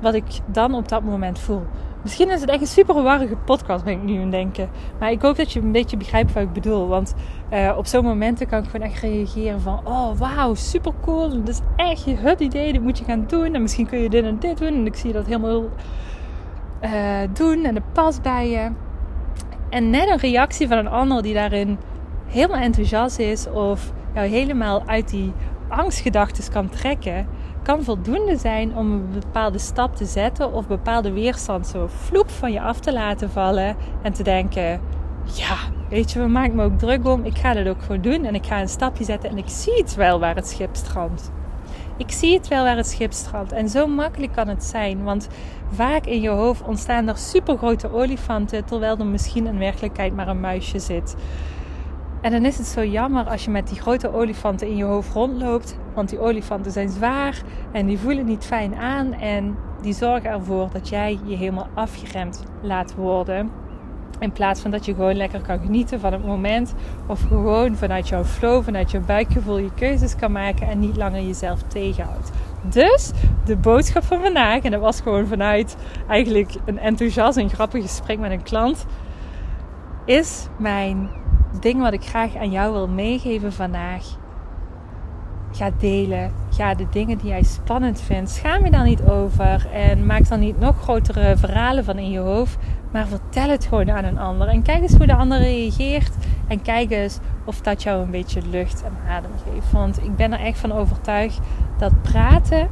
wat 0.00 0.14
ik 0.14 0.24
dan 0.46 0.74
op 0.74 0.88
dat 0.88 1.02
moment 1.02 1.38
voel. 1.38 1.62
Misschien 2.02 2.30
is 2.30 2.40
het 2.40 2.50
echt 2.50 2.60
een 2.60 2.66
super 2.66 3.02
warrige 3.02 3.36
podcast, 3.36 3.84
ben 3.84 3.92
ik 3.92 4.02
nu 4.02 4.20
aan 4.20 4.30
denken. 4.30 4.68
Maar 4.98 5.10
ik 5.10 5.22
hoop 5.22 5.36
dat 5.36 5.52
je 5.52 5.60
een 5.60 5.72
beetje 5.72 5.96
begrijpt 5.96 6.32
wat 6.32 6.42
ik 6.42 6.52
bedoel. 6.52 6.88
Want 6.88 7.14
uh, 7.52 7.74
op 7.76 7.86
zo'n 7.86 8.04
momenten 8.04 8.46
kan 8.46 8.62
ik 8.62 8.70
gewoon 8.70 8.86
echt 8.86 9.00
reageren 9.00 9.60
van... 9.60 9.80
Oh, 9.84 10.18
wauw, 10.18 10.54
super 10.54 10.92
cool. 11.02 11.28
Dat 11.28 11.48
is 11.48 11.60
echt 11.76 12.04
je 12.04 12.16
het 12.16 12.40
idee, 12.40 12.72
dit 12.72 12.82
moet 12.82 12.98
je 12.98 13.04
gaan 13.04 13.24
doen. 13.26 13.54
En 13.54 13.62
misschien 13.62 13.86
kun 13.86 13.98
je 13.98 14.10
dit 14.10 14.24
en 14.24 14.38
dit 14.38 14.58
doen. 14.58 14.74
En 14.74 14.86
ik 14.86 14.94
zie 14.94 15.12
dat 15.12 15.26
helemaal 15.26 15.62
uh, 16.82 16.90
doen 17.32 17.64
en 17.64 17.74
het 17.74 17.92
past 17.92 18.22
bij 18.22 18.50
je. 18.50 18.70
En 19.70 19.90
net 19.90 20.08
een 20.08 20.18
reactie 20.18 20.68
van 20.68 20.78
een 20.78 20.88
ander 20.88 21.22
die 21.22 21.34
daarin 21.34 21.78
helemaal 22.26 22.60
enthousiast 22.60 23.18
is... 23.18 23.50
Of 23.50 23.92
jou 24.14 24.26
helemaal 24.26 24.82
uit 24.86 25.08
die 25.08 25.32
angstgedachten 25.68 26.52
kan 26.52 26.68
trekken 26.68 27.26
kan 27.66 27.84
voldoende 27.84 28.36
zijn 28.36 28.76
om 28.76 28.92
een 28.92 29.10
bepaalde 29.20 29.58
stap 29.58 29.96
te 29.96 30.04
zetten 30.04 30.52
of 30.52 30.66
bepaalde 30.66 31.12
weerstand 31.12 31.66
zo 31.66 31.86
vloep 31.86 32.30
van 32.30 32.52
je 32.52 32.60
af 32.60 32.80
te 32.80 32.92
laten 32.92 33.30
vallen 33.30 33.76
en 34.02 34.12
te 34.12 34.22
denken: 34.22 34.80
ja, 35.34 35.56
weet 35.88 36.12
je, 36.12 36.18
we 36.18 36.26
maken 36.26 36.56
me 36.56 36.64
ook 36.64 36.78
druk 36.78 37.06
om. 37.06 37.24
Ik 37.24 37.38
ga 37.38 37.52
dat 37.52 37.68
ook 37.68 37.82
gewoon 37.82 38.00
doen 38.00 38.24
en 38.24 38.34
ik 38.34 38.46
ga 38.46 38.60
een 38.60 38.68
stapje 38.68 39.04
zetten 39.04 39.30
en 39.30 39.38
ik 39.38 39.48
zie 39.48 39.76
het 39.76 39.94
wel 39.94 40.20
waar 40.20 40.34
het 40.34 40.48
schip 40.48 40.76
strandt. 40.76 41.30
Ik 41.96 42.10
zie 42.10 42.34
het 42.34 42.48
wel 42.48 42.64
waar 42.64 42.76
het 42.76 42.86
schip 42.86 43.12
strandt. 43.12 43.52
En 43.52 43.68
zo 43.68 43.86
makkelijk 43.86 44.32
kan 44.32 44.48
het 44.48 44.64
zijn. 44.64 45.02
Want 45.02 45.28
vaak 45.72 46.06
in 46.06 46.20
je 46.20 46.28
hoofd 46.28 46.62
ontstaan 46.62 47.08
er 47.08 47.16
supergrote 47.16 47.92
olifanten. 47.92 48.64
Terwijl 48.64 48.98
er 48.98 49.06
misschien 49.06 49.46
in 49.46 49.58
werkelijkheid 49.58 50.14
maar 50.14 50.28
een 50.28 50.40
muisje 50.40 50.78
zit. 50.78 51.16
En 52.20 52.32
dan 52.32 52.44
is 52.44 52.58
het 52.58 52.66
zo 52.66 52.84
jammer 52.84 53.24
als 53.24 53.44
je 53.44 53.50
met 53.50 53.68
die 53.68 53.80
grote 53.80 54.14
olifanten 54.14 54.68
in 54.68 54.76
je 54.76 54.84
hoofd 54.84 55.12
rondloopt. 55.12 55.78
Want 55.94 56.08
die 56.08 56.18
olifanten 56.18 56.72
zijn 56.72 56.88
zwaar 56.88 57.42
en 57.72 57.86
die 57.86 57.98
voelen 57.98 58.24
niet 58.24 58.44
fijn 58.44 58.74
aan. 58.74 59.12
En 59.12 59.56
die 59.82 59.94
zorgen 59.94 60.30
ervoor 60.30 60.68
dat 60.72 60.88
jij 60.88 61.18
je 61.24 61.36
helemaal 61.36 61.68
afgeremd 61.74 62.44
laat 62.62 62.94
worden. 62.94 63.50
In 64.18 64.32
plaats 64.32 64.60
van 64.60 64.70
dat 64.70 64.84
je 64.84 64.94
gewoon 64.94 65.14
lekker 65.14 65.40
kan 65.40 65.58
genieten 65.58 66.00
van 66.00 66.12
het 66.12 66.26
moment. 66.26 66.74
Of 67.06 67.22
gewoon 67.22 67.76
vanuit 67.76 68.08
jouw 68.08 68.24
flow, 68.24 68.64
vanuit 68.64 68.90
jouw 68.90 69.04
buikgevoel 69.04 69.58
je 69.58 69.74
keuzes 69.74 70.16
kan 70.16 70.32
maken. 70.32 70.68
En 70.68 70.78
niet 70.78 70.96
langer 70.96 71.22
jezelf 71.22 71.62
tegenhoudt. 71.62 72.30
Dus 72.62 73.10
de 73.44 73.56
boodschap 73.56 74.04
van 74.04 74.20
vandaag, 74.20 74.62
en 74.62 74.70
dat 74.70 74.80
was 74.80 75.00
gewoon 75.00 75.26
vanuit 75.26 75.76
eigenlijk 76.08 76.54
een 76.64 76.78
enthousiast 76.78 77.38
en 77.38 77.50
grappig 77.50 77.82
gesprek 77.82 78.18
met 78.18 78.30
een 78.30 78.42
klant. 78.42 78.86
Is 80.04 80.48
mijn 80.58 81.10
ding 81.60 81.80
wat 81.80 81.92
ik 81.92 82.04
graag 82.04 82.36
aan 82.36 82.50
jou 82.50 82.72
wil 82.72 82.88
meegeven 82.88 83.52
vandaag. 83.52 84.04
Ga 85.52 85.70
delen. 85.78 86.32
Ga 86.50 86.74
de 86.74 86.86
dingen 86.90 87.18
die 87.18 87.28
jij 87.28 87.42
spannend 87.42 88.00
vindt. 88.00 88.30
Schaam 88.30 88.64
je 88.64 88.70
daar 88.70 88.84
niet 88.84 89.02
over. 89.02 89.68
En 89.72 90.06
maak 90.06 90.28
dan 90.28 90.40
niet 90.40 90.60
nog 90.60 90.82
grotere 90.82 91.36
verhalen 91.36 91.84
van 91.84 91.98
in 91.98 92.10
je 92.10 92.18
hoofd. 92.18 92.58
Maar 92.92 93.06
vertel 93.06 93.48
het 93.48 93.66
gewoon 93.66 93.90
aan 93.90 94.04
een 94.04 94.18
ander. 94.18 94.48
En 94.48 94.62
kijk 94.62 94.82
eens 94.82 94.96
hoe 94.96 95.06
de 95.06 95.14
ander 95.14 95.38
reageert. 95.38 96.12
En 96.48 96.62
kijk 96.62 96.90
eens 96.90 97.18
of 97.44 97.60
dat 97.60 97.82
jou 97.82 98.02
een 98.02 98.10
beetje 98.10 98.40
lucht 98.50 98.82
en 98.84 98.96
adem 99.08 99.30
geeft. 99.44 99.72
Want 99.72 100.02
ik 100.02 100.16
ben 100.16 100.32
er 100.32 100.40
echt 100.40 100.58
van 100.58 100.72
overtuigd 100.72 101.40
dat 101.78 102.02
praten 102.02 102.68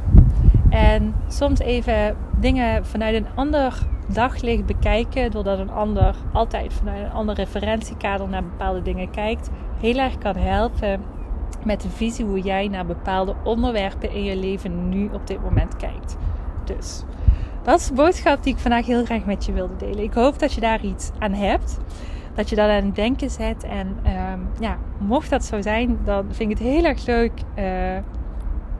en 0.69 1.15
soms 1.27 1.59
even 1.59 2.15
dingen 2.39 2.85
vanuit 2.85 3.15
een 3.15 3.27
ander 3.35 3.77
daglicht 4.07 4.65
bekijken, 4.65 5.31
doordat 5.31 5.59
een 5.59 5.71
ander 5.71 6.15
altijd 6.33 6.73
vanuit 6.73 7.05
een 7.05 7.11
ander 7.11 7.35
referentiekader 7.35 8.29
naar 8.29 8.43
bepaalde 8.43 8.81
dingen 8.81 9.11
kijkt, 9.11 9.49
heel 9.79 9.97
erg 9.97 10.17
kan 10.17 10.35
helpen 10.35 11.01
met 11.63 11.81
de 11.81 11.89
visie 11.89 12.25
hoe 12.25 12.39
jij 12.39 12.67
naar 12.67 12.85
bepaalde 12.85 13.35
onderwerpen 13.43 14.11
in 14.11 14.23
je 14.23 14.35
leven 14.35 14.89
nu 14.89 15.09
op 15.13 15.27
dit 15.27 15.41
moment 15.41 15.75
kijkt. 15.75 16.17
Dus 16.65 17.03
dat 17.63 17.79
is 17.79 17.87
de 17.87 17.93
boodschap 17.93 18.43
die 18.43 18.53
ik 18.53 18.59
vandaag 18.59 18.85
heel 18.85 19.05
graag 19.05 19.25
met 19.25 19.45
je 19.45 19.51
wilde 19.51 19.75
delen. 19.75 20.03
Ik 20.03 20.13
hoop 20.13 20.39
dat 20.39 20.53
je 20.53 20.61
daar 20.61 20.83
iets 20.83 21.11
aan 21.19 21.33
hebt. 21.33 21.77
Dat 22.33 22.49
je 22.49 22.55
dat 22.55 22.69
aan 22.69 22.85
het 22.85 22.95
denken 22.95 23.29
zet. 23.29 23.63
En 23.63 23.87
um, 23.87 24.47
ja, 24.59 24.77
mocht 24.97 25.29
dat 25.29 25.45
zo 25.45 25.61
zijn, 25.61 25.97
dan 26.03 26.25
vind 26.29 26.51
ik 26.51 26.57
het 26.57 26.67
heel 26.67 26.83
erg 26.83 27.05
leuk. 27.05 27.31
Uh, 27.59 27.65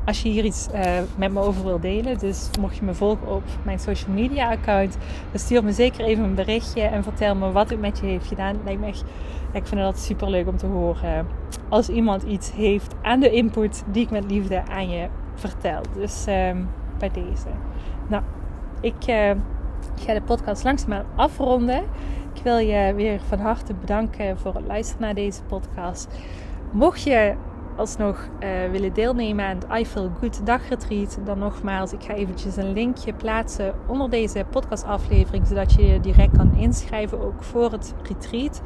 als 0.05 0.21
je 0.21 0.29
hier 0.29 0.45
iets 0.45 0.67
uh, 0.73 0.81
met 1.15 1.31
me 1.31 1.39
over 1.39 1.63
wil 1.63 1.79
delen. 1.79 2.17
Dus 2.17 2.49
mocht 2.59 2.75
je 2.75 2.83
me 2.83 2.93
volgen 2.93 3.27
op 3.35 3.43
mijn 3.63 3.79
social 3.79 4.13
media 4.13 4.49
account, 4.49 4.97
dan 5.31 5.39
stuur 5.39 5.63
me 5.63 5.71
zeker 5.71 6.05
even 6.05 6.23
een 6.23 6.35
berichtje 6.35 6.81
en 6.81 7.03
vertel 7.03 7.35
me 7.35 7.51
wat 7.51 7.69
het 7.69 7.79
met 7.79 7.99
je 7.99 8.05
heeft 8.05 8.27
gedaan. 8.27 8.55
Lijkt 8.63 8.81
me 8.81 8.93
ik 9.55 9.67
vind 9.67 9.81
dat 9.81 9.99
super 9.99 10.29
leuk 10.29 10.47
om 10.47 10.57
te 10.57 10.65
horen. 10.65 11.27
Als 11.69 11.89
iemand 11.89 12.23
iets 12.23 12.51
heeft 12.51 12.95
aan 13.01 13.19
de 13.19 13.31
input 13.31 13.83
die 13.91 14.03
ik 14.03 14.09
met 14.09 14.31
liefde 14.31 14.63
aan 14.67 14.89
je 14.89 15.07
vertel. 15.35 15.81
Dus 15.93 16.25
uh, 16.27 16.51
bij 16.97 17.11
deze. 17.11 17.47
Nou, 18.07 18.23
ik 18.81 19.07
uh, 19.07 19.31
ga 19.95 20.13
de 20.13 20.21
podcast 20.21 20.63
langzaam 20.63 21.03
afronden. 21.15 21.83
Ik 22.33 22.41
wil 22.43 22.57
je 22.57 22.93
weer 22.95 23.19
van 23.27 23.39
harte 23.39 23.73
bedanken 23.73 24.37
voor 24.37 24.55
het 24.55 24.65
luisteren 24.65 25.01
naar 25.01 25.13
deze 25.13 25.43
podcast. 25.43 26.07
Mocht 26.71 27.03
je 27.03 27.33
alsnog 27.75 28.27
uh, 28.39 28.49
willen 28.71 28.93
deelnemen 28.93 29.45
aan 29.45 29.55
het 29.55 29.79
I 29.79 29.85
Feel 29.85 30.11
Good 30.19 30.45
dagretreat, 30.45 31.19
dan 31.25 31.39
nogmaals, 31.39 31.93
ik 31.93 32.03
ga 32.03 32.13
eventjes 32.13 32.55
een 32.55 32.73
linkje 32.73 33.13
plaatsen 33.13 33.73
onder 33.87 34.09
deze 34.09 34.45
podcastaflevering, 34.49 35.47
zodat 35.47 35.73
je 35.73 35.85
je 35.85 35.99
direct 35.99 36.37
kan 36.37 36.55
inschrijven 36.55 37.19
ook 37.19 37.43
voor 37.43 37.71
het 37.71 37.93
retreat. 38.03 38.61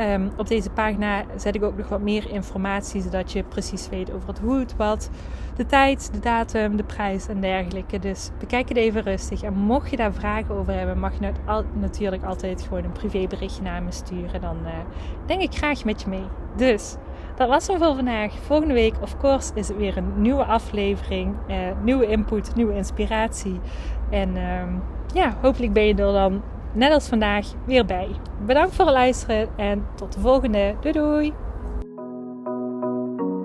Um, 0.00 0.30
op 0.36 0.48
deze 0.48 0.70
pagina 0.70 1.24
zet 1.36 1.54
ik 1.54 1.62
ook 1.62 1.76
nog 1.76 1.88
wat 1.88 2.00
meer 2.00 2.30
informatie, 2.30 3.02
zodat 3.02 3.32
je 3.32 3.42
precies 3.42 3.88
weet 3.88 4.12
over 4.12 4.28
het 4.28 4.38
hoe, 4.38 4.58
het 4.58 4.76
wat, 4.76 5.10
de 5.56 5.66
tijd, 5.66 6.12
de 6.12 6.18
datum, 6.18 6.76
de 6.76 6.84
prijs 6.84 7.28
en 7.28 7.40
dergelijke. 7.40 7.98
Dus 7.98 8.30
bekijk 8.38 8.68
het 8.68 8.78
even 8.78 9.02
rustig. 9.02 9.42
En 9.42 9.54
mocht 9.54 9.90
je 9.90 9.96
daar 9.96 10.12
vragen 10.12 10.54
over 10.54 10.72
hebben, 10.72 10.98
mag 10.98 11.12
je 11.18 11.32
natuurlijk 11.72 12.24
altijd 12.24 12.62
gewoon 12.62 12.84
een 12.84 12.92
privéberichtje 12.92 13.62
naar 13.62 13.82
me 13.82 13.92
sturen. 13.92 14.40
Dan 14.40 14.56
uh, 14.64 14.70
denk 15.26 15.40
ik 15.40 15.54
graag 15.54 15.84
met 15.84 16.02
je 16.02 16.08
mee. 16.08 16.26
Dus 16.56 16.96
dat 17.36 17.48
was 17.48 17.66
hem 17.66 17.78
voor 17.78 17.94
vandaag. 17.94 18.32
Volgende 18.32 18.74
week, 18.74 18.94
of 19.00 19.16
course, 19.16 19.50
is 19.54 19.68
het 19.68 19.76
weer 19.76 19.96
een 19.96 20.12
nieuwe 20.16 20.44
aflevering. 20.44 21.34
Uh, 21.48 21.56
nieuwe 21.82 22.06
input, 22.06 22.54
nieuwe 22.54 22.74
inspiratie. 22.74 23.60
En 24.10 24.36
uh, 24.36 24.62
ja, 25.14 25.36
hopelijk 25.40 25.72
ben 25.72 25.84
je 25.84 25.94
er 25.94 26.12
dan, 26.12 26.42
net 26.72 26.92
als 26.92 27.08
vandaag, 27.08 27.46
weer 27.64 27.84
bij. 27.84 28.08
Bedankt 28.46 28.74
voor 28.74 28.84
het 28.84 28.94
luisteren 28.94 29.48
en 29.56 29.86
tot 29.94 30.12
de 30.12 30.20
volgende. 30.20 30.74
Doei 30.80 30.92
doei! 30.92 31.45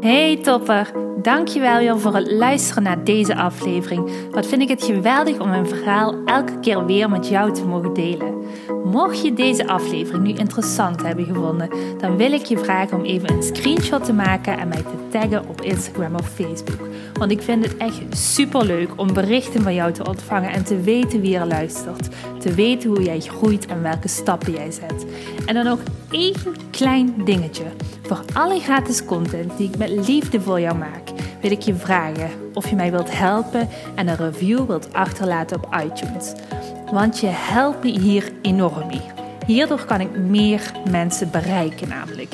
Hey 0.01 0.37
topper, 0.37 0.91
dankjewel 1.21 1.77
weer 1.77 1.99
voor 1.99 2.15
het 2.15 2.31
luisteren 2.31 2.83
naar 2.83 3.03
deze 3.03 3.35
aflevering. 3.35 4.11
Wat 4.31 4.45
vind 4.45 4.61
ik 4.61 4.69
het 4.69 4.83
geweldig 4.83 5.39
om 5.39 5.49
mijn 5.49 5.67
verhaal 5.67 6.15
elke 6.25 6.59
keer 6.59 6.85
weer 6.85 7.09
met 7.09 7.27
jou 7.27 7.53
te 7.53 7.65
mogen 7.65 7.93
delen. 7.93 8.35
Mocht 8.83 9.21
je 9.21 9.33
deze 9.33 9.67
aflevering 9.67 10.23
nu 10.23 10.33
interessant 10.33 11.01
hebben 11.01 11.25
gevonden, 11.25 11.69
dan 11.97 12.17
wil 12.17 12.31
ik 12.31 12.45
je 12.45 12.57
vragen 12.57 12.97
om 12.97 13.03
even 13.03 13.31
een 13.31 13.43
screenshot 13.43 14.05
te 14.05 14.13
maken 14.13 14.57
en 14.57 14.67
mij 14.67 14.81
te 14.81 15.00
taggen 15.11 15.47
op 15.47 15.61
Instagram 15.61 16.15
of 16.15 16.29
Facebook. 16.29 16.87
Want 17.13 17.31
ik 17.31 17.41
vind 17.41 17.65
het 17.65 17.77
echt 17.77 18.01
super 18.09 18.65
leuk 18.65 18.89
om 18.95 19.13
berichten 19.13 19.61
van 19.61 19.73
jou 19.73 19.91
te 19.91 20.07
ontvangen 20.07 20.51
en 20.51 20.63
te 20.63 20.81
weten 20.81 21.21
wie 21.21 21.37
er 21.37 21.47
luistert. 21.47 22.09
Te 22.39 22.53
weten 22.53 22.89
hoe 22.89 23.03
jij 23.03 23.19
groeit 23.19 23.65
en 23.65 23.81
welke 23.81 24.07
stappen 24.07 24.53
jij 24.53 24.71
zet. 24.71 25.05
En 25.45 25.53
dan 25.53 25.65
nog 25.65 25.79
één 26.11 26.35
klein 26.71 27.13
dingetje. 27.25 27.63
Voor 28.01 28.21
alle 28.33 28.59
gratis 28.59 29.05
content 29.05 29.57
die 29.57 29.69
ik 29.69 29.77
met 29.77 29.89
liefde 29.89 30.41
voor 30.41 30.59
jou 30.59 30.77
maak, 30.77 31.09
wil 31.41 31.51
ik 31.51 31.61
je 31.61 31.75
vragen 31.75 32.29
of 32.53 32.69
je 32.69 32.75
mij 32.75 32.91
wilt 32.91 33.17
helpen 33.17 33.69
en 33.95 34.07
een 34.07 34.17
review 34.17 34.65
wilt 34.65 34.93
achterlaten 34.93 35.57
op 35.57 35.75
iTunes. 35.85 36.33
Want 36.91 37.19
je 37.19 37.27
helpt 37.27 37.83
me 37.83 37.99
hier 37.99 38.31
enorm 38.41 38.87
mee. 38.87 39.01
Hierdoor 39.45 39.85
kan 39.85 39.99
ik 39.99 40.17
meer 40.17 40.71
mensen 40.91 41.31
bereiken 41.31 41.87
namelijk. 41.87 42.33